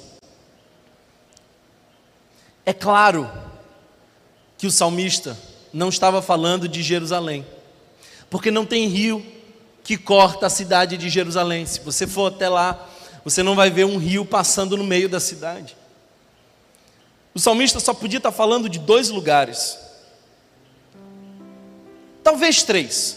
[2.65, 3.30] É claro
[4.58, 5.38] que o salmista
[5.73, 7.45] não estava falando de Jerusalém,
[8.36, 9.26] porque não tem rio
[9.82, 11.65] que corta a cidade de Jerusalém.
[11.65, 12.86] Se você for até lá,
[13.24, 15.78] você não vai ver um rio passando no meio da cidade.
[17.34, 19.80] O salmista só podia estar falando de dois lugares,
[22.21, 23.15] talvez três.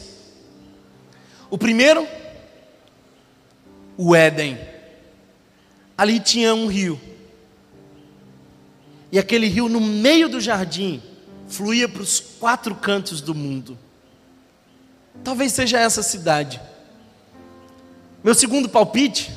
[1.51, 2.07] O primeiro,
[3.97, 4.57] o Éden.
[5.97, 7.01] Ali tinha um rio.
[9.11, 11.03] E aquele rio, no meio do jardim,
[11.49, 13.77] fluía para os quatro cantos do mundo.
[15.25, 16.61] Talvez seja essa cidade.
[18.23, 19.33] Meu segundo palpite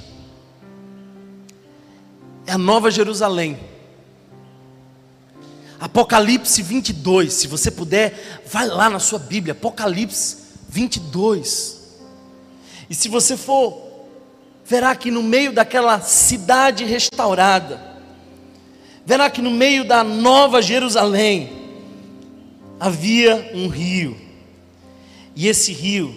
[2.46, 3.60] é a Nova Jerusalém.
[5.80, 10.38] Apocalipse 22, se você puder, vai lá na sua Bíblia, Apocalipse
[10.70, 11.82] 22.
[12.88, 14.08] E se você for,
[14.64, 17.82] verá que no meio daquela cidade restaurada,
[19.04, 21.50] verá que no meio da nova Jerusalém
[22.80, 24.21] havia um rio.
[25.36, 26.14] E esse rio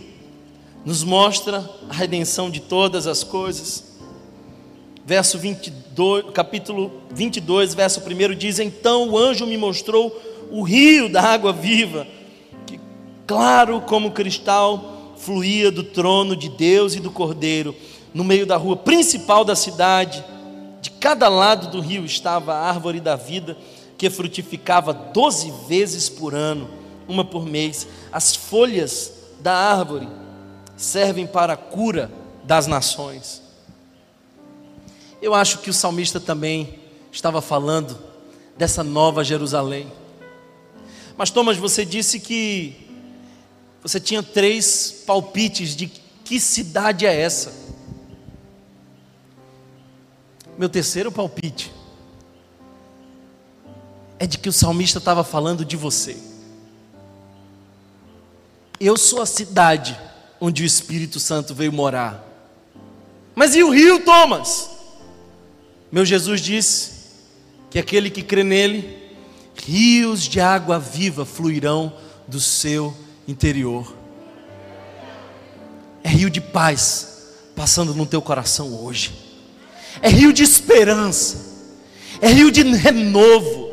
[0.85, 3.94] nos mostra a redenção de todas as coisas.
[5.07, 10.14] Verso 22, capítulo 22, verso 1 diz: Então o anjo me mostrou
[10.50, 12.07] o rio da água viva,
[12.66, 12.79] que
[13.27, 17.74] claro como cristal fluía do trono de Deus e do Cordeiro,
[18.12, 20.24] no meio da rua principal da cidade
[20.85, 23.57] de cada lado do rio estava a árvore da vida,
[23.96, 26.68] que frutificava doze vezes por ano,
[27.08, 27.86] uma por mês.
[28.12, 30.08] As folhas da árvore
[30.76, 32.10] servem para a cura
[32.44, 33.42] das nações.
[35.20, 36.78] Eu acho que o salmista também
[37.10, 37.98] estava falando
[38.56, 39.90] dessa nova Jerusalém.
[41.16, 42.76] Mas Thomas, você disse que
[43.82, 45.86] você tinha três palpites de
[46.24, 47.52] que cidade é essa.
[50.56, 51.72] Meu terceiro palpite
[54.18, 56.16] é de que o salmista estava falando de você.
[58.84, 59.98] Eu sou a cidade
[60.40, 62.22] onde o Espírito Santo veio morar.
[63.34, 64.70] Mas e o rio, Thomas?
[65.90, 66.90] Meu Jesus disse
[67.70, 68.98] que aquele que crê nele,
[69.64, 71.92] rios de água viva fluirão
[72.28, 72.94] do seu
[73.26, 73.96] interior.
[76.02, 79.24] É rio de paz passando no teu coração hoje
[80.00, 81.36] é rio de esperança,
[82.20, 83.63] é rio de renovo,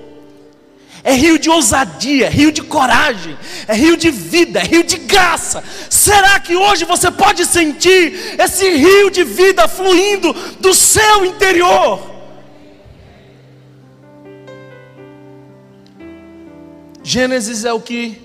[1.04, 3.38] é rio de ousadia, é rio de coragem,
[3.68, 5.64] é rio de vida, é rio de graça.
[5.90, 12.12] Será que hoje você pode sentir esse rio de vida fluindo do seu interior?
[17.04, 18.22] Gênesis é o que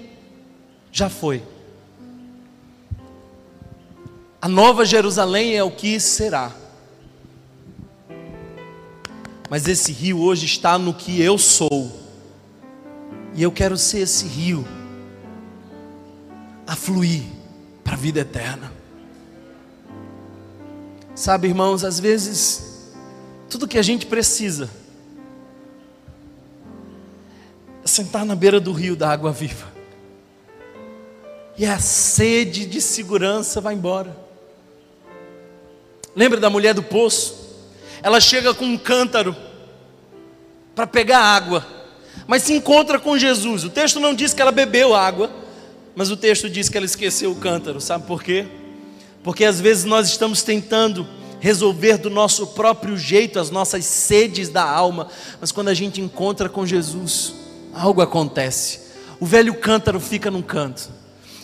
[0.93, 1.43] já foi.
[4.41, 6.53] A nova Jerusalém é o que será.
[9.49, 12.06] Mas esse rio hoje está no que eu sou.
[13.37, 14.67] E eu quero ser esse rio
[16.67, 17.23] a fluir
[17.85, 18.73] para a vida eterna.
[21.15, 22.93] Sabe, irmãos, às vezes
[23.49, 24.69] tudo que a gente precisa
[27.85, 29.67] é sentar na beira do rio da água viva.
[31.57, 34.17] E a sede de segurança vai embora.
[36.15, 37.47] Lembra da mulher do poço?
[38.07, 39.35] ela chega com um cântaro
[40.75, 41.67] para pegar água,
[42.27, 43.65] mas se encontra com Jesus.
[43.65, 45.31] O texto não diz que ela bebeu água,
[45.95, 47.81] mas o texto diz que ela esqueceu o cântaro.
[47.81, 48.47] Sabe por quê?
[49.23, 51.07] Porque às vezes nós estamos tentando
[51.41, 55.09] resolver do nosso próprio jeito as nossas sedes da alma,
[55.41, 57.35] mas quando a gente encontra com Jesus,
[57.75, 58.81] algo acontece.
[59.21, 60.91] O velho cântaro fica num canto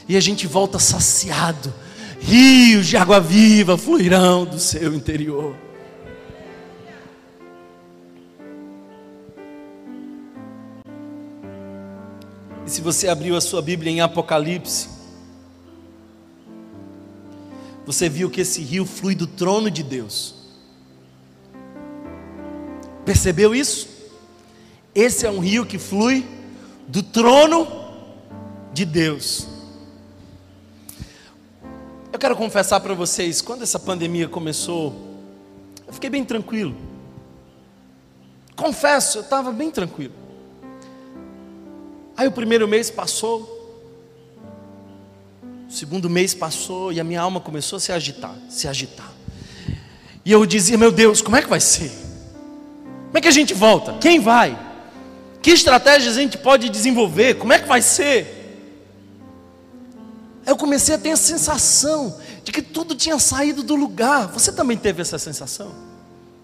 [0.08, 1.72] e a gente volta saciado.
[2.20, 5.56] Rios de água viva fluirão do seu interior.
[12.66, 14.88] Se você abriu a sua Bíblia em Apocalipse,
[17.84, 20.34] você viu que esse rio flui do trono de Deus.
[23.04, 23.88] Percebeu isso?
[24.94, 26.24] Esse é um rio que flui
[26.86, 27.66] do trono
[28.72, 29.46] de Deus.
[32.12, 34.94] Eu quero confessar para vocês, quando essa pandemia começou,
[35.86, 36.76] eu fiquei bem tranquilo.
[38.54, 40.21] Confesso, eu estava bem tranquilo.
[42.16, 43.60] Aí o primeiro mês passou,
[45.68, 49.10] o segundo mês passou e a minha alma começou a se agitar, se agitar.
[50.24, 51.90] E eu dizia: Meu Deus, como é que vai ser?
[53.06, 53.98] Como é que a gente volta?
[53.98, 54.58] Quem vai?
[55.40, 57.34] Que estratégias a gente pode desenvolver?
[57.34, 58.42] Como é que vai ser?
[60.46, 64.28] eu comecei a ter a sensação de que tudo tinha saído do lugar.
[64.28, 65.72] Você também teve essa sensação?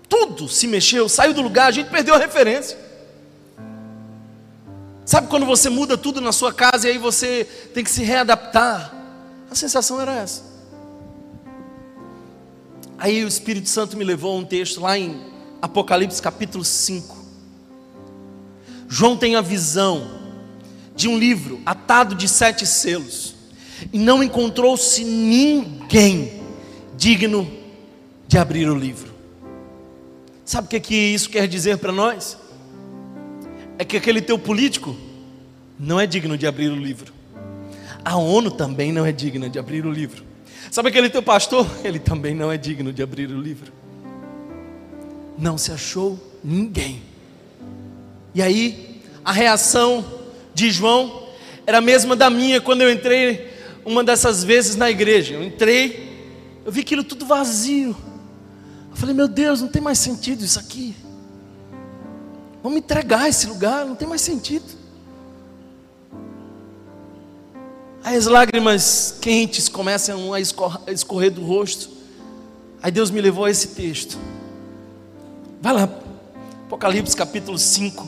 [0.09, 2.79] Tudo se mexeu, saiu do lugar, a gente perdeu a referência.
[5.09, 8.95] Sabe quando você muda tudo na sua casa e aí você tem que se readaptar?
[9.51, 10.43] A sensação era essa.
[12.99, 15.19] Aí o Espírito Santo me levou a um texto lá em
[15.63, 17.17] Apocalipse capítulo 5.
[18.87, 20.11] João tem a visão
[20.95, 23.35] de um livro atado de sete selos
[23.91, 26.43] e não encontrou-se ninguém
[26.99, 27.51] digno
[28.27, 29.15] de abrir o livro.
[30.45, 32.37] Sabe o que, que isso quer dizer para nós?
[33.79, 34.97] É que aquele teu político
[35.79, 37.13] não é digno de abrir o livro.
[38.05, 40.25] A ONU também não é digna de abrir o livro.
[40.71, 41.67] Sabe aquele teu pastor?
[41.85, 43.73] Ele também não é digno de abrir o livro.
[45.39, 47.03] Não se achou ninguém.
[48.35, 50.05] E aí, a reação
[50.53, 51.29] de João
[51.67, 53.49] era a mesma da minha quando eu entrei
[53.85, 55.35] uma dessas vezes na igreja.
[55.35, 56.33] Eu entrei,
[56.65, 57.97] eu vi aquilo tudo vazio.
[58.91, 60.95] Eu falei, meu Deus, não tem mais sentido isso aqui.
[62.69, 64.67] Vamos entregar esse lugar, não tem mais sentido.
[68.05, 71.89] Aí as lágrimas quentes começam a escorrer do rosto.
[72.83, 74.19] Aí Deus me levou a esse texto.
[75.63, 75.85] Vai lá,
[76.67, 78.07] Apocalipse capítulo 5,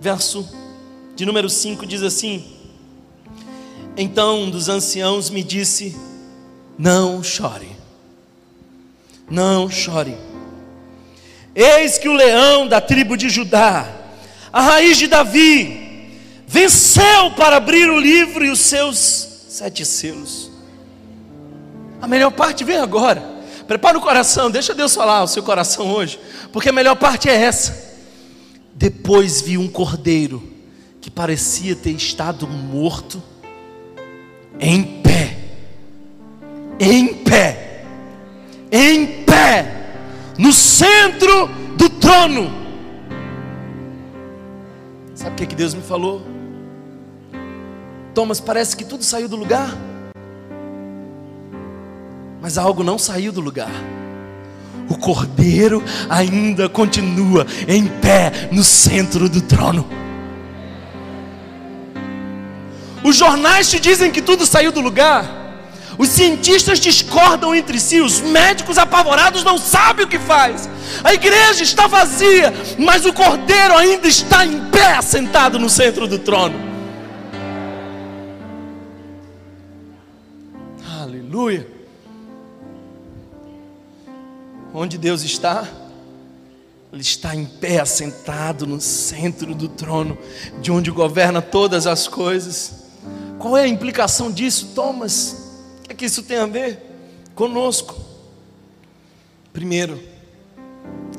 [0.00, 0.48] verso
[1.14, 2.50] de número 5 diz assim:
[3.94, 5.94] Então um dos anciãos me disse:
[6.78, 7.76] Não chore,
[9.28, 10.16] não chore.
[11.54, 13.86] Eis que o leão da tribo de Judá,
[14.52, 16.10] a raiz de Davi,
[16.46, 18.98] venceu para abrir o livro e os seus
[19.48, 20.50] sete selos.
[22.02, 23.22] A melhor parte vem agora.
[23.68, 26.18] Prepara o coração, deixa Deus falar o seu coração hoje,
[26.52, 27.94] porque a melhor parte é essa.
[28.74, 30.42] Depois vi um cordeiro
[31.00, 33.22] que parecia ter estado morto,
[34.58, 35.36] em pé,
[36.80, 37.84] em pé,
[38.72, 39.83] em pé
[40.38, 42.50] no centro do trono.
[45.14, 46.22] Sabe o que, que Deus me falou?
[48.14, 49.76] Thomas, parece que tudo saiu do lugar,
[52.40, 53.70] mas algo não saiu do lugar.
[54.88, 59.86] O cordeiro ainda continua em pé no centro do trono.
[63.02, 65.43] Os jornais te dizem que tudo saiu do lugar.
[65.96, 70.68] Os cientistas discordam entre si, os médicos apavorados não sabem o que faz.
[71.02, 76.18] A igreja está vazia, mas o cordeiro ainda está em pé, sentado no centro do
[76.18, 76.58] trono.
[81.00, 81.66] Aleluia.
[84.72, 85.68] Onde Deus está?
[86.92, 90.18] Ele está em pé, sentado no centro do trono,
[90.60, 92.84] de onde governa todas as coisas.
[93.38, 95.43] Qual é a implicação disso, Thomas?
[95.84, 96.80] O que, é que isso tem a ver
[97.34, 97.94] conosco?
[99.52, 100.02] Primeiro,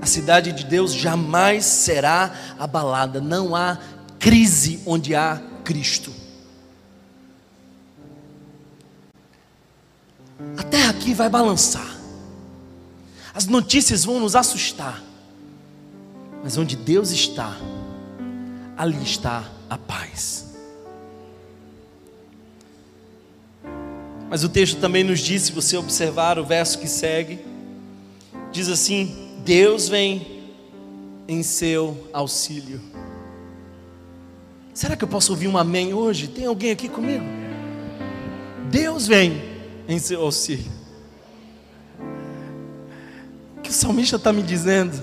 [0.02, 3.78] a cidade de Deus jamais será abalada, não há
[4.20, 6.12] crise onde há Cristo.
[10.58, 11.96] A terra aqui vai balançar,
[13.36, 15.02] as notícias vão nos assustar,
[16.44, 17.56] mas onde Deus está,
[18.76, 20.55] ali está a paz.
[24.30, 27.40] Mas o texto também nos diz, se você observar o verso que segue,
[28.52, 30.44] diz assim: Deus vem
[31.28, 32.82] em seu auxílio.
[34.74, 36.28] Será que eu posso ouvir um amém hoje?
[36.28, 37.24] Tem alguém aqui comigo?
[38.70, 39.42] Deus vem
[39.88, 40.66] em seu auxílio.
[43.58, 45.02] O que o salmista está me dizendo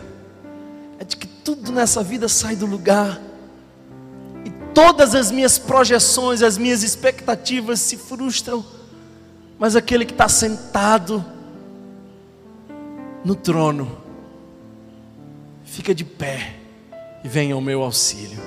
[0.98, 3.20] é de que tudo nessa vida sai do lugar,
[4.44, 8.64] e todas as minhas projeções, as minhas expectativas se frustram
[9.62, 11.24] mas aquele que está sentado
[13.24, 13.96] no trono,
[15.64, 16.56] fica de pé
[17.22, 18.40] e vem ao meu auxílio.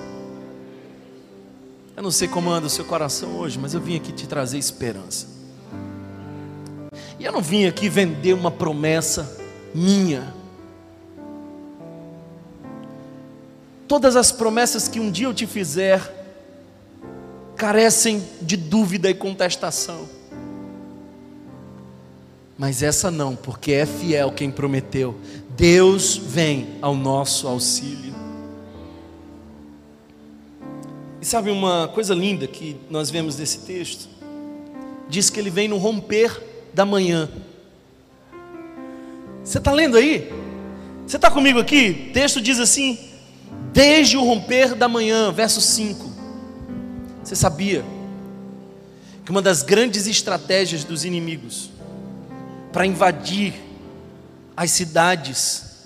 [1.96, 4.58] Eu não sei como anda o seu coração hoje, mas eu vim aqui te trazer
[4.58, 5.28] esperança.
[7.18, 9.40] E eu não vim aqui vender uma promessa
[9.74, 10.34] minha.
[13.88, 16.02] Todas as promessas que um dia eu te fizer
[17.56, 20.25] carecem de dúvida e contestação.
[22.58, 25.20] Mas essa não, porque é fiel quem prometeu.
[25.58, 28.14] Deus vem ao nosso auxílio.
[31.22, 34.08] E sabe uma coisa linda que nós vemos nesse texto?
[35.10, 36.42] Diz que ele vem no romper
[36.74, 37.30] da manhã.
[39.44, 40.32] Você está lendo aí?
[41.06, 42.08] Você está comigo aqui?
[42.10, 42.98] O texto diz assim:
[43.74, 46.10] desde o romper da manhã, verso 5.
[47.24, 47.84] Você sabia
[49.24, 51.75] que uma das grandes estratégias dos inimigos
[52.76, 53.54] para invadir
[54.54, 55.86] as cidades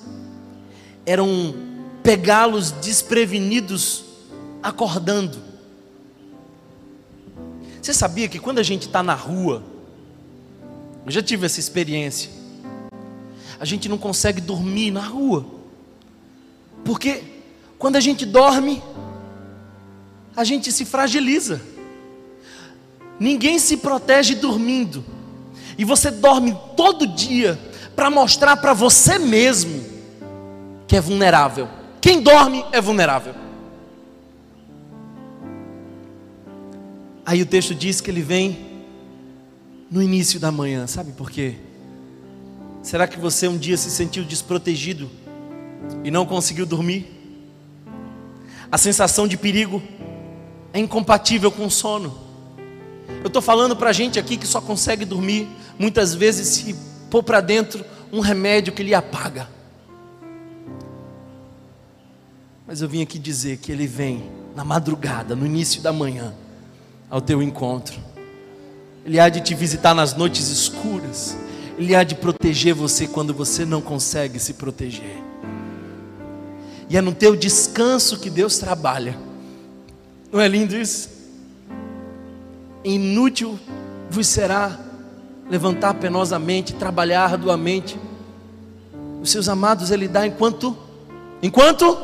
[1.06, 1.54] eram
[2.02, 4.06] pegá-los desprevenidos
[4.64, 5.38] acordando.
[7.80, 9.62] Você sabia que quando a gente está na rua,
[11.06, 12.32] eu já tive essa experiência,
[13.60, 15.46] a gente não consegue dormir na rua,
[16.84, 17.22] porque
[17.78, 18.82] quando a gente dorme,
[20.36, 21.62] a gente se fragiliza.
[23.20, 25.19] Ninguém se protege dormindo.
[25.80, 27.58] E você dorme todo dia
[27.96, 29.82] para mostrar para você mesmo
[30.86, 31.70] que é vulnerável.
[32.02, 33.34] Quem dorme é vulnerável.
[37.26, 38.84] Aí o texto diz que ele vem
[39.90, 41.56] no início da manhã, sabe por quê?
[42.84, 45.10] Será que você um dia se sentiu desprotegido
[46.04, 47.08] e não conseguiu dormir?
[48.70, 49.82] A sensação de perigo
[50.74, 52.29] é incompatível com o sono.
[53.22, 55.48] Eu estou falando para gente aqui que só consegue dormir,
[55.78, 56.76] muitas vezes se
[57.10, 59.50] pôr para dentro um remédio que lhe apaga.
[62.66, 66.34] Mas eu vim aqui dizer que Ele vem na madrugada, no início da manhã,
[67.10, 68.00] ao teu encontro.
[69.06, 71.36] Ele há de te visitar nas noites escuras.
[71.78, 75.18] Ele há de proteger você quando você não consegue se proteger.
[76.90, 79.18] E é no teu descanso que Deus trabalha.
[80.32, 81.19] Não é lindo isso?
[82.84, 83.60] Inútil
[84.10, 84.80] vos será
[85.50, 88.00] levantar penosamente, trabalhar arduamente.
[89.22, 90.78] Os seus amados Ele dá enquanto,
[91.42, 91.98] enquanto,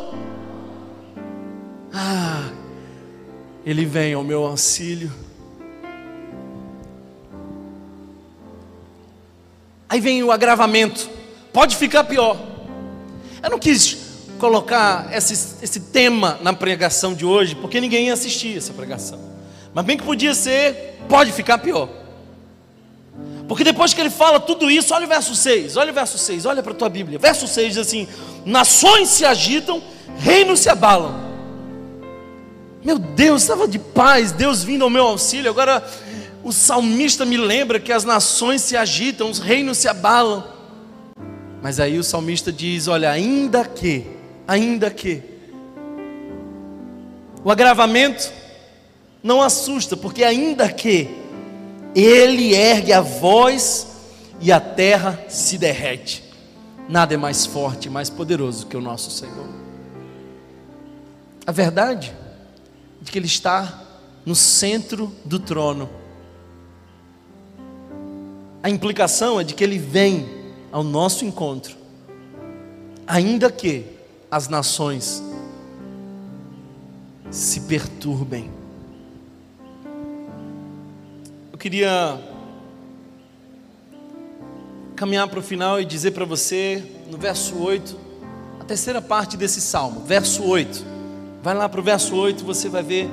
[1.93, 2.49] ah,
[3.65, 5.11] Ele vem ao meu auxílio.
[9.88, 11.09] Aí vem o agravamento,
[11.53, 12.38] pode ficar pior.
[13.41, 13.97] Eu não quis
[14.39, 19.35] colocar esse, esse tema na pregação de hoje, porque ninguém ia assistir essa pregação.
[19.76, 21.89] Mas bem que podia ser, pode ficar pior.
[23.45, 26.45] Porque depois que ele fala tudo isso, olha o verso 6, olha o verso 6,
[26.45, 27.19] olha para a tua Bíblia.
[27.19, 28.07] Verso 6 diz assim:
[28.45, 29.84] Nações se agitam,
[30.17, 31.13] reinos se abalam.
[32.86, 35.51] Meu Deus, estava de paz, Deus vindo ao meu auxílio.
[35.51, 35.86] Agora
[36.41, 40.41] o salmista me lembra que as nações se agitam, os reinos se abalam.
[41.61, 44.07] Mas aí o salmista diz: Olha, ainda que
[44.47, 45.21] ainda que
[47.43, 48.45] o agravamento
[49.26, 51.09] não assusta, porque ainda que
[51.95, 53.88] ele ergue a voz
[54.39, 56.23] e a terra se derrete,
[56.88, 59.49] nada é mais forte mais poderoso que o nosso Senhor.
[61.43, 62.13] A verdade
[63.01, 63.82] é que ele está
[64.23, 65.89] no centro do trono.
[68.61, 70.30] A implicação é de que ele vem
[70.71, 71.76] ao nosso encontro,
[73.07, 73.88] ainda que
[74.30, 75.23] as nações
[77.32, 78.64] se perturbem.
[81.66, 82.22] Queria
[84.95, 87.99] caminhar para o final e dizer para você, no verso 8,
[88.59, 90.86] a terceira parte desse salmo, verso 8.
[91.41, 93.09] Vai lá para o verso 8, você vai ver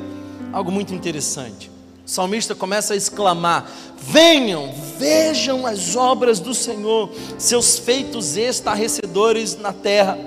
[0.53, 1.71] algo muito interessante.
[2.05, 9.73] O salmista começa a exclamar: Venham, vejam as obras do Senhor, seus feitos estarrecedores na
[9.73, 10.19] terra.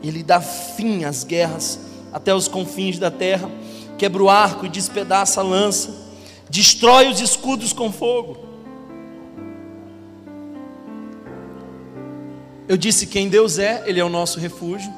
[0.00, 1.80] Ele dá fim às guerras
[2.12, 3.50] até os confins da terra,
[3.98, 6.06] quebra o arco e despedaça a lança,
[6.48, 8.46] destrói os escudos com fogo.
[12.66, 14.92] Eu disse quem Deus é, Ele é o nosso refúgio.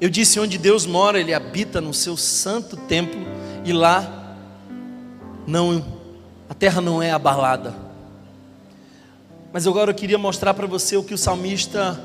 [0.00, 3.20] Eu disse onde Deus mora, Ele habita no seu santo templo
[3.64, 4.36] e lá
[5.46, 5.84] não
[6.48, 7.74] a terra não é abalada.
[9.52, 12.00] Mas agora eu queria mostrar para você o que o salmista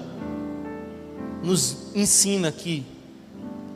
[1.41, 2.85] nos ensina aqui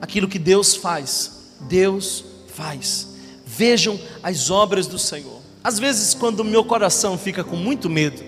[0.02, 1.56] aquilo que Deus faz.
[1.62, 3.17] Deus faz.
[3.58, 5.42] Vejam as obras do Senhor.
[5.64, 8.24] Às vezes, quando o meu coração fica com muito medo,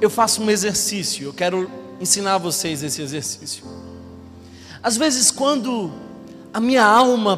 [0.00, 1.26] eu faço um exercício.
[1.26, 1.70] Eu quero
[2.00, 3.62] ensinar a vocês esse exercício.
[4.82, 5.92] Às vezes, quando
[6.50, 7.36] a minha alma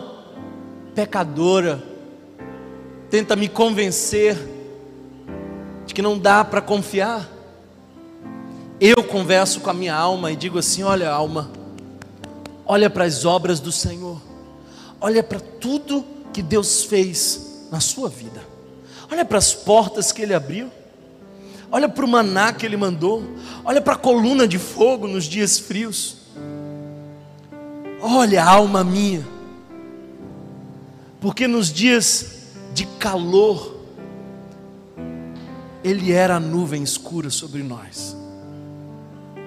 [0.94, 1.82] pecadora
[3.10, 4.38] tenta me convencer
[5.84, 7.28] de que não dá para confiar,
[8.80, 11.50] eu converso com a minha alma e digo assim: olha, alma,
[12.64, 14.22] olha para as obras do Senhor,
[15.00, 18.46] olha para tudo que Deus fez na sua vida,
[19.10, 20.70] olha para as portas que Ele abriu,
[21.72, 23.24] olha para o maná que Ele mandou,
[23.64, 26.18] olha para a coluna de fogo nos dias frios,
[28.02, 29.26] olha, alma minha,
[31.22, 32.42] porque nos dias
[32.74, 33.74] de calor,
[35.82, 38.14] Ele era a nuvem escura sobre nós.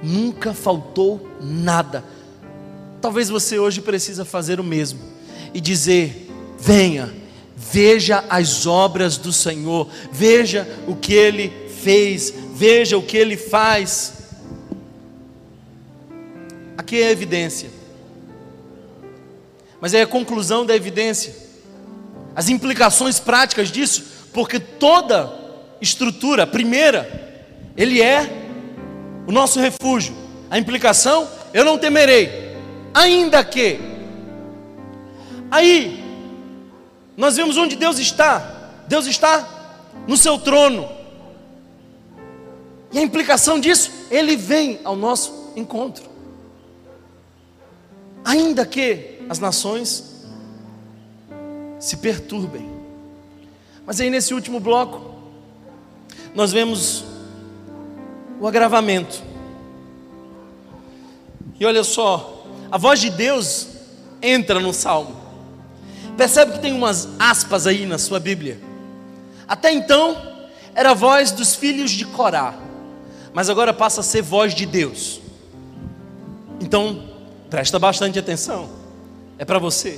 [0.02, 2.04] Nunca faltou nada.
[3.00, 5.00] Talvez você hoje precisa fazer o mesmo
[5.54, 6.29] e dizer:
[6.60, 7.14] venha,
[7.72, 11.54] Veja as obras do Senhor, veja o que ele
[11.84, 14.14] fez, veja o que ele faz.
[16.78, 17.70] Aqui é a evidência,
[19.82, 21.36] mas é a conclusão da evidência,
[22.34, 25.30] as implicações práticas disso, porque toda
[25.82, 27.46] estrutura, primeira,
[27.76, 28.28] ele é
[29.28, 30.16] o nosso refúgio.
[30.50, 32.56] A implicação, eu não temerei,
[32.94, 33.80] ainda que.
[35.52, 35.99] Aí,
[37.20, 38.72] nós vemos onde Deus está.
[38.88, 39.46] Deus está
[40.08, 40.88] no seu trono.
[42.94, 46.06] E a implicação disso, ele vem ao nosso encontro.
[48.24, 50.26] Ainda que as nações
[51.78, 52.70] se perturbem.
[53.86, 55.14] Mas aí nesse último bloco,
[56.34, 57.04] nós vemos
[58.40, 59.22] o agravamento.
[61.60, 63.68] E olha só, a voz de Deus
[64.22, 65.19] entra no salmo.
[66.20, 68.60] Percebe que tem umas aspas aí na sua Bíblia.
[69.48, 70.18] Até então,
[70.76, 72.60] era voz dos filhos de Corá,
[73.34, 75.22] mas agora passa a ser voz de Deus.
[76.60, 77.08] Então,
[77.50, 78.70] presta bastante atenção,
[79.38, 79.98] é para você.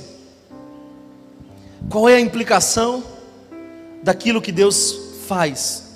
[1.90, 3.02] Qual é a implicação
[4.00, 4.96] daquilo que Deus
[5.26, 5.90] faz?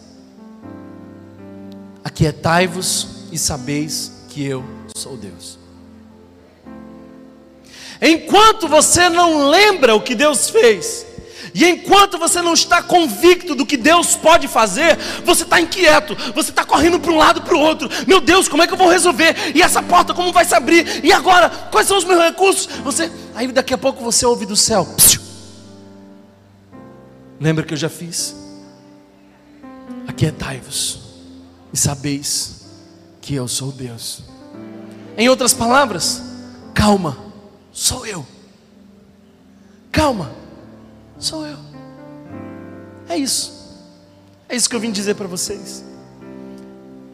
[2.03, 4.64] Aquietai-vos e sabeis que eu
[4.97, 5.66] sou Deus.
[8.01, 11.07] Enquanto você não lembra o que Deus fez,
[11.57, 16.51] e enquanto você não está convicto do que Deus pode fazer, você está inquieto, você
[16.51, 17.89] está correndo para um lado para o outro.
[18.07, 19.35] Meu Deus, como é que eu vou resolver?
[19.55, 21.03] E essa porta como vai se abrir?
[21.03, 22.67] E agora, quais são os meus recursos?
[22.85, 24.85] Você, aí daqui a pouco você ouve do céu.
[24.99, 25.23] Psiu.
[27.41, 28.37] Lembra que eu já fiz?
[30.07, 31.01] Aquietai-vos
[31.73, 32.67] e sabeis
[33.23, 34.25] que eu sou Deus.
[35.17, 36.21] Em outras palavras,
[36.75, 37.26] calma
[37.77, 38.27] sou eu.
[39.93, 40.33] Calma,
[41.18, 41.59] sou eu.
[43.07, 43.53] É isso.
[44.49, 45.85] É isso que eu vim dizer para vocês.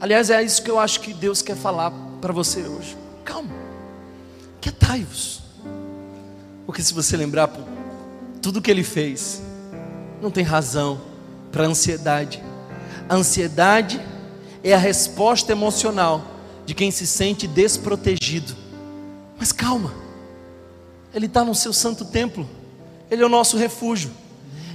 [0.00, 2.96] Aliás, é isso que eu acho que Deus quer falar para você hoje.
[3.24, 3.50] Calma,
[4.60, 5.42] quietai-vos.
[6.64, 7.50] Porque se você lembrar
[8.40, 9.42] tudo que ele fez,
[10.20, 11.00] não tem razão
[11.50, 12.42] para ansiedade.
[13.08, 14.00] A ansiedade
[14.62, 16.24] é a resposta emocional
[16.64, 18.54] de quem se sente desprotegido.
[19.36, 20.01] Mas calma,
[21.14, 22.48] ele está no seu santo templo,
[23.10, 24.10] Ele é o nosso refúgio,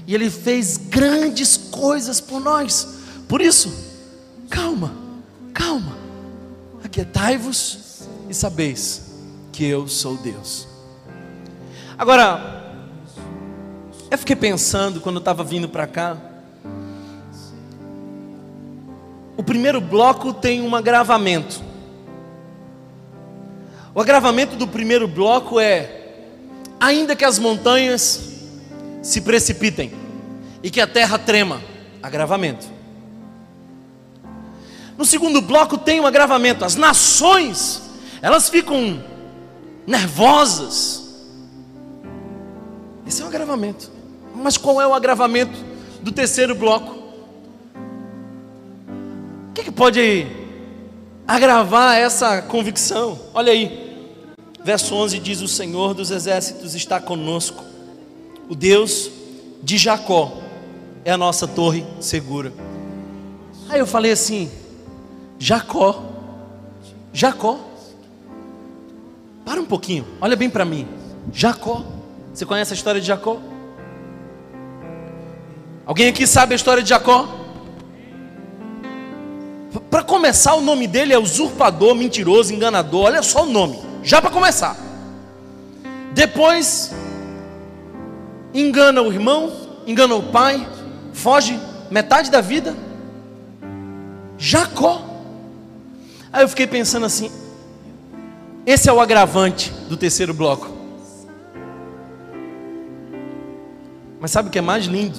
[0.06, 2.88] e Ele fez grandes coisas por nós.
[3.28, 3.74] Por isso,
[4.50, 4.94] calma,
[5.54, 5.98] calma,
[6.84, 9.02] aquietai-vos e sabeis
[9.52, 10.68] que eu sou Deus.
[11.98, 12.76] Agora,
[14.12, 16.16] eu fiquei pensando quando eu estava vindo para cá.
[19.36, 21.62] O primeiro bloco tem um agravamento.
[23.96, 25.97] O agravamento do primeiro bloco é
[26.80, 28.34] ainda que as montanhas
[29.02, 29.92] se precipitem
[30.62, 31.62] e que a terra trema,
[32.02, 32.68] agravamento.
[34.98, 37.82] No segundo bloco tem um agravamento, as nações,
[38.22, 39.04] elas ficam
[39.86, 41.04] nervosas.
[43.06, 43.92] Esse é um agravamento.
[44.36, 45.58] Mas qual é o agravamento
[46.02, 46.98] do terceiro bloco?
[49.50, 50.28] O que, que pode
[51.28, 53.20] agravar essa convicção?
[53.34, 53.87] Olha aí.
[54.68, 57.64] Verso 11 diz: O Senhor dos exércitos está conosco,
[58.50, 59.10] o Deus
[59.64, 60.42] de Jacó
[61.06, 62.52] é a nossa torre segura.
[63.70, 64.52] Aí eu falei assim:
[65.40, 66.04] Jacó,
[67.14, 67.62] Jacó,
[69.46, 70.86] para um pouquinho, olha bem para mim.
[71.32, 71.86] Jacó,
[72.34, 73.40] você conhece a história de Jacó?
[75.86, 77.26] Alguém aqui sabe a história de Jacó?
[79.90, 83.06] Para começar, o nome dele é usurpador, mentiroso, enganador.
[83.06, 84.78] Olha só o nome já para começar.
[86.14, 86.94] Depois,
[88.54, 89.52] engana o irmão,
[89.86, 90.68] engana o pai,
[91.14, 91.60] foge
[91.92, 92.76] metade da vida.
[94.38, 95.02] Jacó.
[96.32, 97.32] Aí eu fiquei pensando assim:
[98.66, 100.70] esse é o agravante do terceiro bloco.
[104.20, 105.18] Mas sabe o que é mais lindo?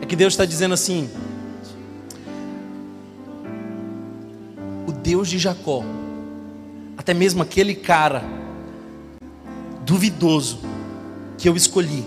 [0.00, 1.10] É que Deus está dizendo assim:
[5.08, 5.82] Deus de Jacó
[6.98, 8.22] até mesmo aquele cara
[9.82, 10.58] duvidoso
[11.38, 12.04] que eu escolhi,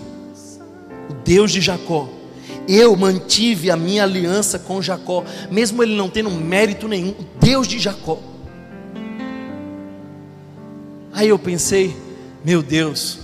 [1.10, 2.08] o Deus de Jacó,
[2.68, 7.66] eu mantive a minha aliança com Jacó, mesmo ele não tendo mérito nenhum, o Deus
[7.66, 8.20] de Jacó.
[11.12, 11.96] Aí eu pensei,
[12.44, 13.18] meu Deus,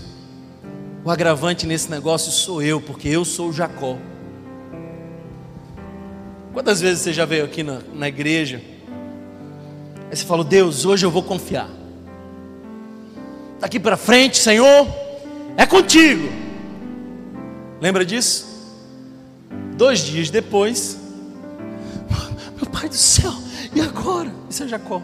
[1.04, 3.96] o agravante nesse negócio sou eu, porque eu sou Jacó.
[6.52, 8.77] Quantas vezes você já veio aqui na, na igreja?
[10.10, 11.68] Aí você falou: Deus, hoje eu vou confiar.
[13.60, 14.86] Daqui para frente, Senhor,
[15.56, 16.28] é contigo.
[17.80, 18.46] Lembra disso?
[19.76, 20.98] Dois dias depois,
[22.56, 23.32] meu pai do céu,
[23.74, 24.32] e agora?
[24.48, 25.00] Isso é Jacó.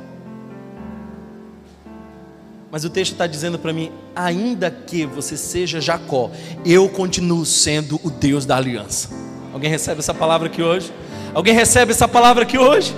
[2.70, 6.30] Mas o texto está dizendo para mim: ainda que você seja Jacó,
[6.64, 9.10] eu continuo sendo o Deus da aliança.
[9.52, 10.92] Alguém recebe essa palavra aqui hoje?
[11.32, 12.92] Alguém recebe essa palavra aqui hoje?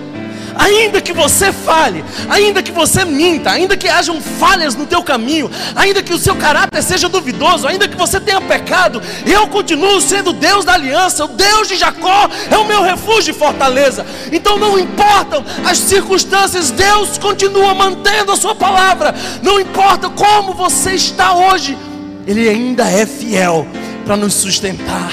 [0.57, 5.49] Ainda que você fale, ainda que você minta, ainda que hajam falhas no teu caminho,
[5.75, 10.33] ainda que o seu caráter seja duvidoso, ainda que você tenha pecado, eu continuo sendo
[10.33, 14.05] Deus da aliança, o Deus de Jacó é o meu refúgio e fortaleza.
[14.31, 19.13] Então não importam as circunstâncias, Deus continua mantendo a sua palavra.
[19.41, 21.77] Não importa como você está hoje,
[22.25, 23.67] ele ainda é fiel
[24.05, 25.11] para nos sustentar.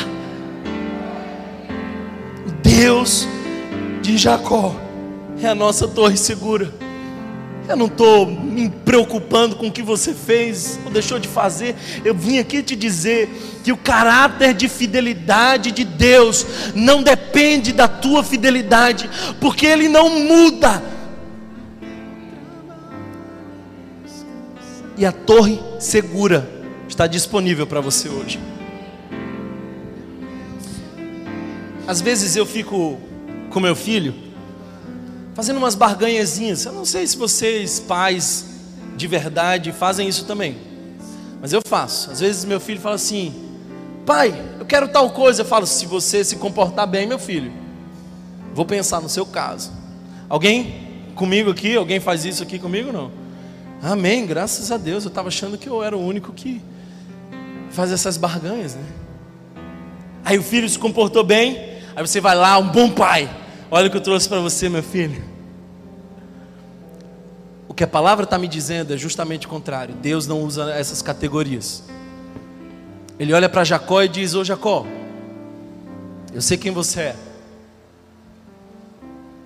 [2.62, 3.28] Deus
[4.02, 4.83] de Jacó
[5.46, 6.72] é a nossa torre segura.
[7.66, 11.74] Eu não estou me preocupando com o que você fez ou deixou de fazer.
[12.04, 13.28] Eu vim aqui te dizer
[13.62, 19.08] que o caráter de fidelidade de Deus não depende da tua fidelidade,
[19.40, 20.82] porque Ele não muda.
[24.96, 26.48] E a torre segura
[26.86, 28.38] está disponível para você hoje.
[31.86, 32.98] Às vezes eu fico
[33.50, 34.23] com meu filho
[35.34, 36.64] fazendo umas barganhazinhas.
[36.64, 38.46] Eu não sei se vocês, pais
[38.96, 40.56] de verdade, fazem isso também.
[41.40, 42.10] Mas eu faço.
[42.10, 43.34] Às vezes meu filho fala assim:
[44.06, 45.42] Pai, eu quero tal coisa.
[45.42, 47.52] Eu falo: Se você se comportar bem, meu filho,
[48.54, 49.72] vou pensar no seu caso.
[50.28, 51.76] Alguém comigo aqui?
[51.76, 52.92] Alguém faz isso aqui comigo?
[52.92, 53.10] Não?
[53.82, 55.04] Amém, graças a Deus.
[55.04, 56.62] Eu estava achando que eu era o único que
[57.70, 58.84] faz essas barganhas, né?
[60.24, 61.74] Aí o filho se comportou bem.
[61.94, 63.28] Aí você vai lá, um bom pai.
[63.70, 65.22] Olha o que eu trouxe para você, meu filho.
[67.66, 69.94] O que a palavra está me dizendo é justamente o contrário.
[69.94, 71.82] Deus não usa essas categorias.
[73.18, 74.86] Ele olha para Jacó e diz: Ô Jacó,
[76.32, 77.16] eu sei quem você é,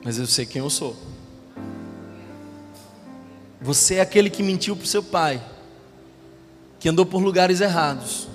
[0.05, 0.97] mas eu sei quem eu sou.
[3.61, 5.41] Você é aquele que mentiu para o seu pai,
[6.79, 8.29] que andou por lugares errados,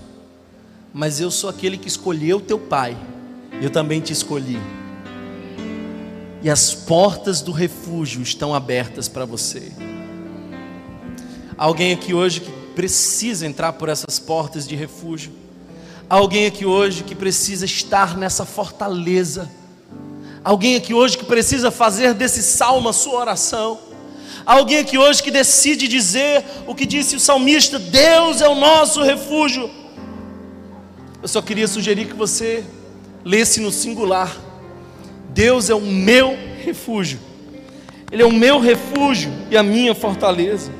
[0.94, 2.98] mas eu sou aquele que escolheu teu pai,
[3.62, 4.60] eu também te escolhi
[6.44, 9.72] e as portas do refúgio estão abertas para você.
[11.58, 15.32] Alguém aqui hoje que precisa entrar por essas portas de refúgio.
[16.10, 19.50] Alguém aqui hoje que precisa estar nessa fortaleza.
[20.44, 23.80] Alguém aqui hoje que precisa fazer desse salmo a sua oração.
[24.46, 29.02] Alguém aqui hoje que decide dizer o que disse o salmista: Deus é o nosso
[29.02, 29.72] refúgio.
[31.22, 32.66] Eu só queria sugerir que você
[33.24, 34.36] lesse no singular
[35.34, 37.20] Deus é o meu refúgio.
[38.12, 40.72] Ele é o meu refúgio e a minha fortaleza.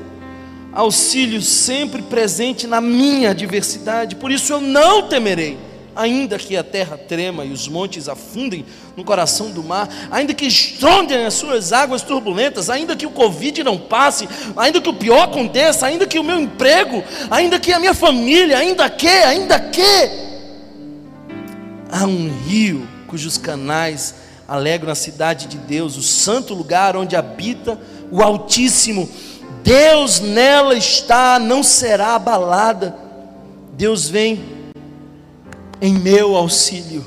[0.72, 4.14] Auxílio sempre presente na minha adversidade.
[4.14, 5.58] Por isso eu não temerei,
[5.96, 8.64] ainda que a terra trema e os montes afundem
[8.96, 13.64] no coração do mar, ainda que estrondem as suas águas turbulentas, ainda que o Covid
[13.64, 17.80] não passe, ainda que o pior aconteça, ainda que o meu emprego, ainda que a
[17.80, 20.24] minha família, ainda que, ainda que.
[21.90, 24.23] Há um rio cujos canais
[24.54, 27.78] alegram a cidade de Deus, o santo lugar onde habita
[28.10, 29.08] o Altíssimo.
[29.62, 32.94] Deus nela está, não será abalada.
[33.72, 34.44] Deus vem
[35.80, 37.04] em meu auxílio.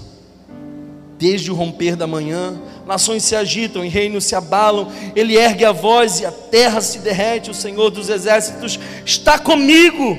[1.17, 4.91] Desde o romper da manhã, nações se agitam e reinos se abalam.
[5.15, 7.49] Ele ergue a voz e a terra se derrete.
[7.49, 10.17] O Senhor dos exércitos está comigo.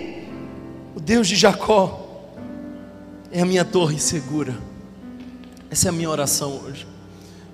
[0.97, 2.05] O Deus de Jacó
[3.31, 4.57] é a minha torre segura.
[5.71, 6.98] Essa é a minha oração hoje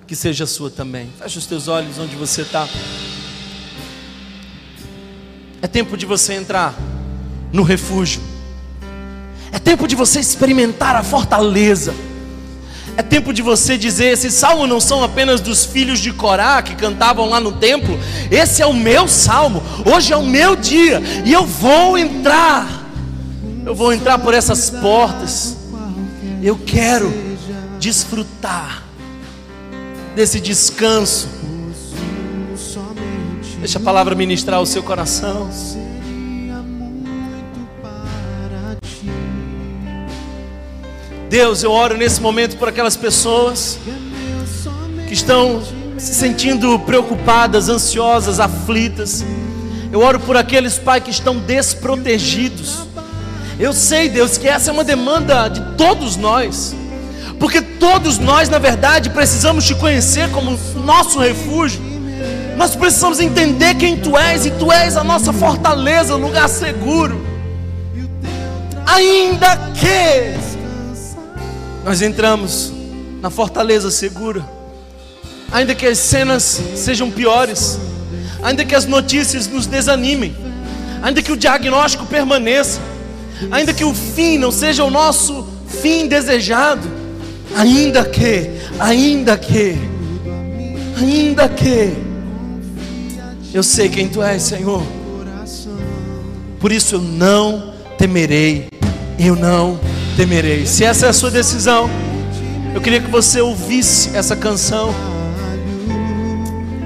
[0.07, 1.09] que seja sua também.
[1.19, 2.67] Feche os teus olhos onde você está.
[5.61, 6.75] É tempo de você entrar
[7.51, 8.21] no refúgio.
[9.51, 11.93] É tempo de você experimentar a fortaleza.
[12.95, 16.75] É tempo de você dizer: esse salmo não são apenas dos filhos de Corá que
[16.75, 17.97] cantavam lá no templo.
[18.29, 19.63] Esse é o meu salmo.
[19.85, 22.83] Hoje é o meu dia e eu vou entrar.
[23.65, 25.57] Eu vou entrar por essas portas.
[26.43, 27.11] Eu quero
[27.79, 28.84] desfrutar
[30.15, 31.27] desse descanso.
[33.59, 35.49] Deixa a palavra ministrar o seu coração.
[41.29, 43.77] Deus, eu oro nesse momento por aquelas pessoas
[45.07, 45.61] que estão
[45.97, 49.25] se sentindo preocupadas, ansiosas, aflitas.
[49.91, 52.85] Eu oro por aqueles pais que estão desprotegidos.
[53.59, 56.75] Eu sei, Deus, que essa é uma demanda de todos nós
[57.39, 61.81] porque todos nós, na verdade, precisamos te conhecer como nosso refúgio.
[62.57, 67.21] Nós precisamos entender quem tu és, e tu és a nossa fortaleza, lugar seguro.
[68.85, 70.35] Ainda que
[71.83, 72.73] nós entramos
[73.21, 74.43] na fortaleza segura.
[75.51, 77.77] Ainda que as cenas sejam piores,
[78.41, 80.35] ainda que as notícias nos desanimem,
[81.01, 82.79] ainda que o diagnóstico permaneça,
[83.51, 86.87] ainda que o fim não seja o nosso fim desejado,
[87.55, 89.77] ainda que, ainda que,
[90.99, 91.93] ainda que,
[93.53, 94.83] eu sei quem tu és, Senhor,
[96.59, 98.67] por isso eu não temerei,
[99.17, 99.79] eu não
[100.17, 100.65] temerei.
[100.65, 101.89] Se essa é a sua decisão,
[102.73, 104.93] eu queria que você ouvisse essa canção.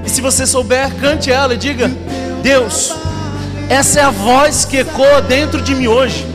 [0.05, 1.89] E se você souber, cante ela e diga:
[2.43, 2.93] Deus,
[3.67, 6.27] essa é a voz que ecoa dentro de mim hoje.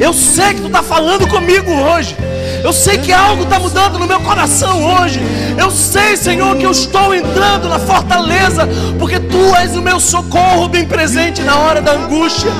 [0.00, 2.16] Eu sei que tu está falando comigo hoje.
[2.64, 5.20] Eu sei que algo está mudando no meu coração hoje.
[5.58, 8.66] Eu sei, Senhor, que eu estou entrando na fortaleza,
[8.98, 12.50] porque Tu és o meu socorro bem presente na hora da angústia.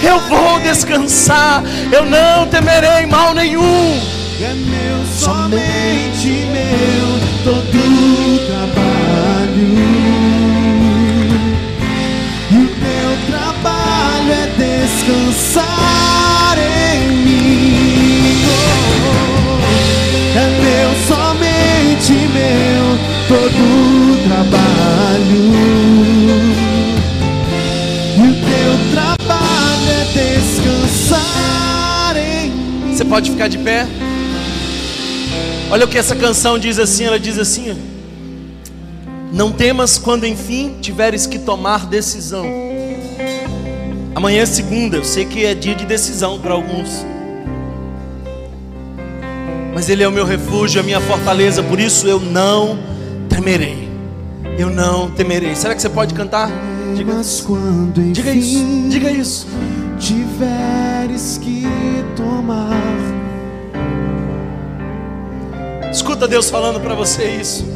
[0.00, 4.00] Eu vou descansar, eu não temerei mal nenhum.
[4.40, 9.72] É meu, somente meu, todo trabalho.
[12.48, 16.31] E o teu trabalho é descansar
[23.52, 25.42] todo trabalho.
[28.16, 30.04] E o teu trabalho é
[30.44, 32.92] descansar em.
[32.92, 33.86] Você pode ficar de pé?
[35.70, 37.76] Olha o que essa canção diz assim, ela diz assim:
[39.32, 42.46] Não temas quando enfim tiveres que tomar decisão.
[44.14, 47.04] Amanhã é segunda, eu sei que é dia de decisão para alguns.
[49.74, 52.91] Mas ele é o meu refúgio, a minha fortaleza, por isso eu não
[53.34, 53.88] temerei.
[54.58, 55.54] Eu não temerei.
[55.54, 56.50] Será que você pode cantar?
[56.94, 57.14] Diga,
[58.12, 58.64] diga isso.
[58.88, 59.46] Diga isso.
[59.98, 61.66] tiveres que
[62.14, 62.92] tomar
[65.92, 67.66] Escuta Deus falando para você isso.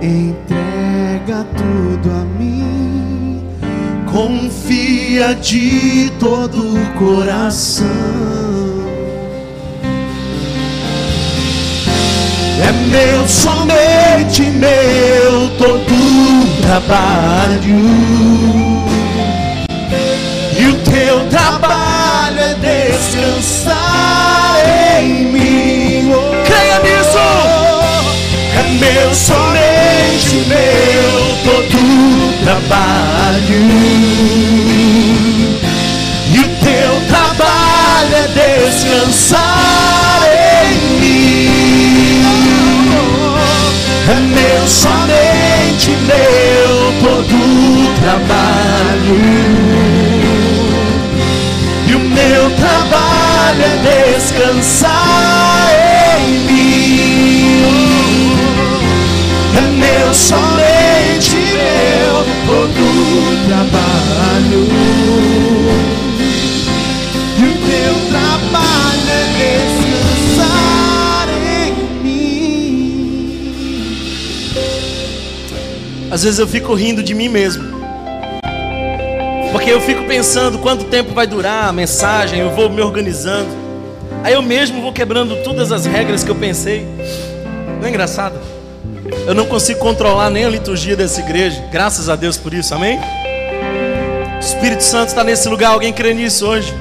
[0.00, 3.42] Entrega tudo a mim,
[4.06, 7.86] confia de todo o coração.
[12.60, 15.94] É meu, somente meu, todo
[16.62, 17.78] trabalho.
[20.58, 23.78] E o teu trabalho é descansar
[25.00, 26.12] em mim.
[26.12, 27.18] Oh, Creia nisso.
[28.54, 31.78] É meu, somente meu, todo
[32.44, 33.68] trabalho.
[76.18, 77.62] Às vezes eu fico rindo de mim mesmo.
[79.52, 83.48] Porque eu fico pensando quanto tempo vai durar a mensagem, eu vou me organizando.
[84.24, 86.84] Aí eu mesmo vou quebrando todas as regras que eu pensei.
[87.78, 88.34] Não é engraçado?
[89.28, 91.62] Eu não consigo controlar nem a liturgia dessa igreja.
[91.70, 92.98] Graças a Deus por isso, amém?
[92.98, 96.74] O Espírito Santo está nesse lugar, alguém crê nisso hoje?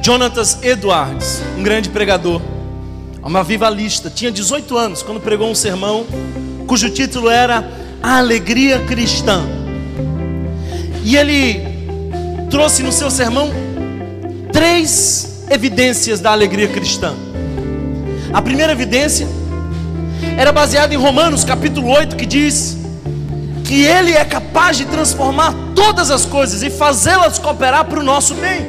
[0.00, 2.40] Jonatas Edwards, um grande pregador,
[3.24, 6.06] uma vivalista, tinha 18 anos quando pregou um sermão
[6.66, 7.64] cujo título era
[8.02, 9.42] A Alegria Cristã.
[11.04, 11.60] E ele
[12.50, 13.50] trouxe no seu sermão
[14.52, 17.14] três evidências da alegria cristã.
[18.32, 19.28] A primeira evidência
[20.36, 22.76] era baseada em Romanos capítulo 8, que diz
[23.64, 28.34] que ele é capaz de transformar todas as coisas e fazê-las cooperar para o nosso
[28.34, 28.66] bem.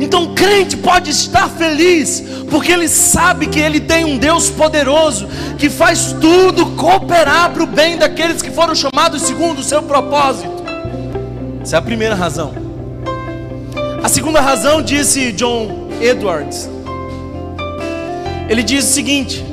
[0.00, 5.26] Então o crente pode estar feliz, porque ele sabe que ele tem um Deus poderoso
[5.58, 10.50] que faz tudo cooperar para o bem daqueles que foram chamados segundo o seu propósito.
[11.62, 12.52] Essa é a primeira razão.
[14.02, 16.68] A segunda razão, disse John Edwards,
[18.48, 19.44] ele diz o seguinte: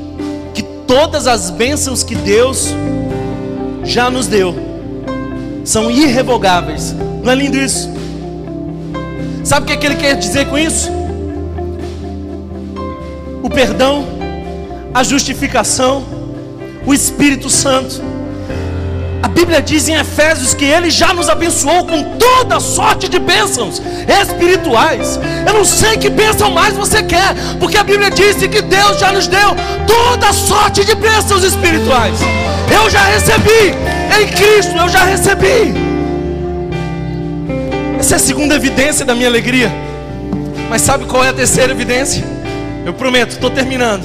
[0.54, 2.68] que todas as bênçãos que Deus
[3.84, 4.56] já nos deu
[5.64, 6.94] são irrevogáveis.
[7.24, 7.90] Não é lindo isso?
[9.44, 10.90] Sabe o que, é que ele quer dizer com isso?
[13.42, 14.06] O perdão,
[14.94, 16.06] a justificação,
[16.86, 18.02] o Espírito Santo.
[19.22, 23.82] A Bíblia diz em Efésios que Ele já nos abençoou com toda sorte de bênçãos
[24.22, 25.20] espirituais.
[25.48, 29.12] Eu não sei que bênção mais você quer, porque a Bíblia disse que Deus já
[29.12, 29.56] nos deu
[29.88, 32.20] toda sorte de bênçãos espirituais.
[32.70, 33.74] Eu já recebi,
[34.22, 35.83] em Cristo eu já recebi.
[38.04, 39.72] Essa é a segunda evidência da minha alegria.
[40.70, 42.22] Mas sabe qual é a terceira evidência?
[42.86, 44.04] Eu prometo, estou terminando.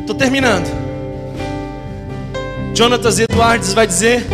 [0.00, 0.66] Estou terminando.
[2.74, 4.26] Jonatas Edwards vai dizer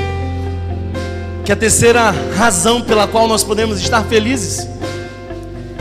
[1.44, 4.68] que a terceira razão pela qual nós podemos estar felizes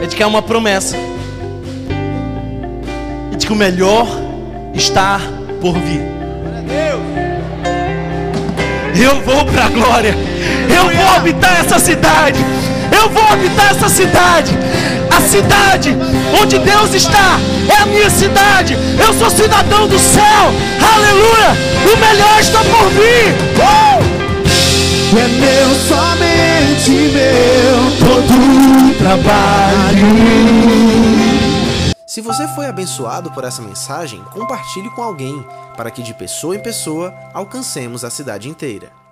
[0.02, 0.98] é de que há uma promessa
[3.32, 4.08] e de que o melhor
[4.74, 5.22] está
[5.62, 6.02] por vir.
[9.00, 10.16] Eu vou para a glória,
[10.76, 12.40] eu vou habitar essa cidade,
[13.08, 14.52] eu vou habitar essa cidade.
[15.16, 15.96] A cidade
[16.42, 17.40] onde Deus está
[17.70, 18.78] é a minha cidade.
[19.00, 20.52] Eu sou cidadão do céu.
[20.94, 21.56] Aleluia!
[21.94, 23.34] O melhor está por vir.
[23.56, 24.28] Uh!
[25.10, 28.34] É meu, somente meu, todo
[28.92, 30.08] o trabalho.
[32.06, 35.46] Se você foi abençoado por essa mensagem, compartilhe com alguém,
[35.78, 39.07] para que de pessoa em pessoa alcancemos a cidade inteira.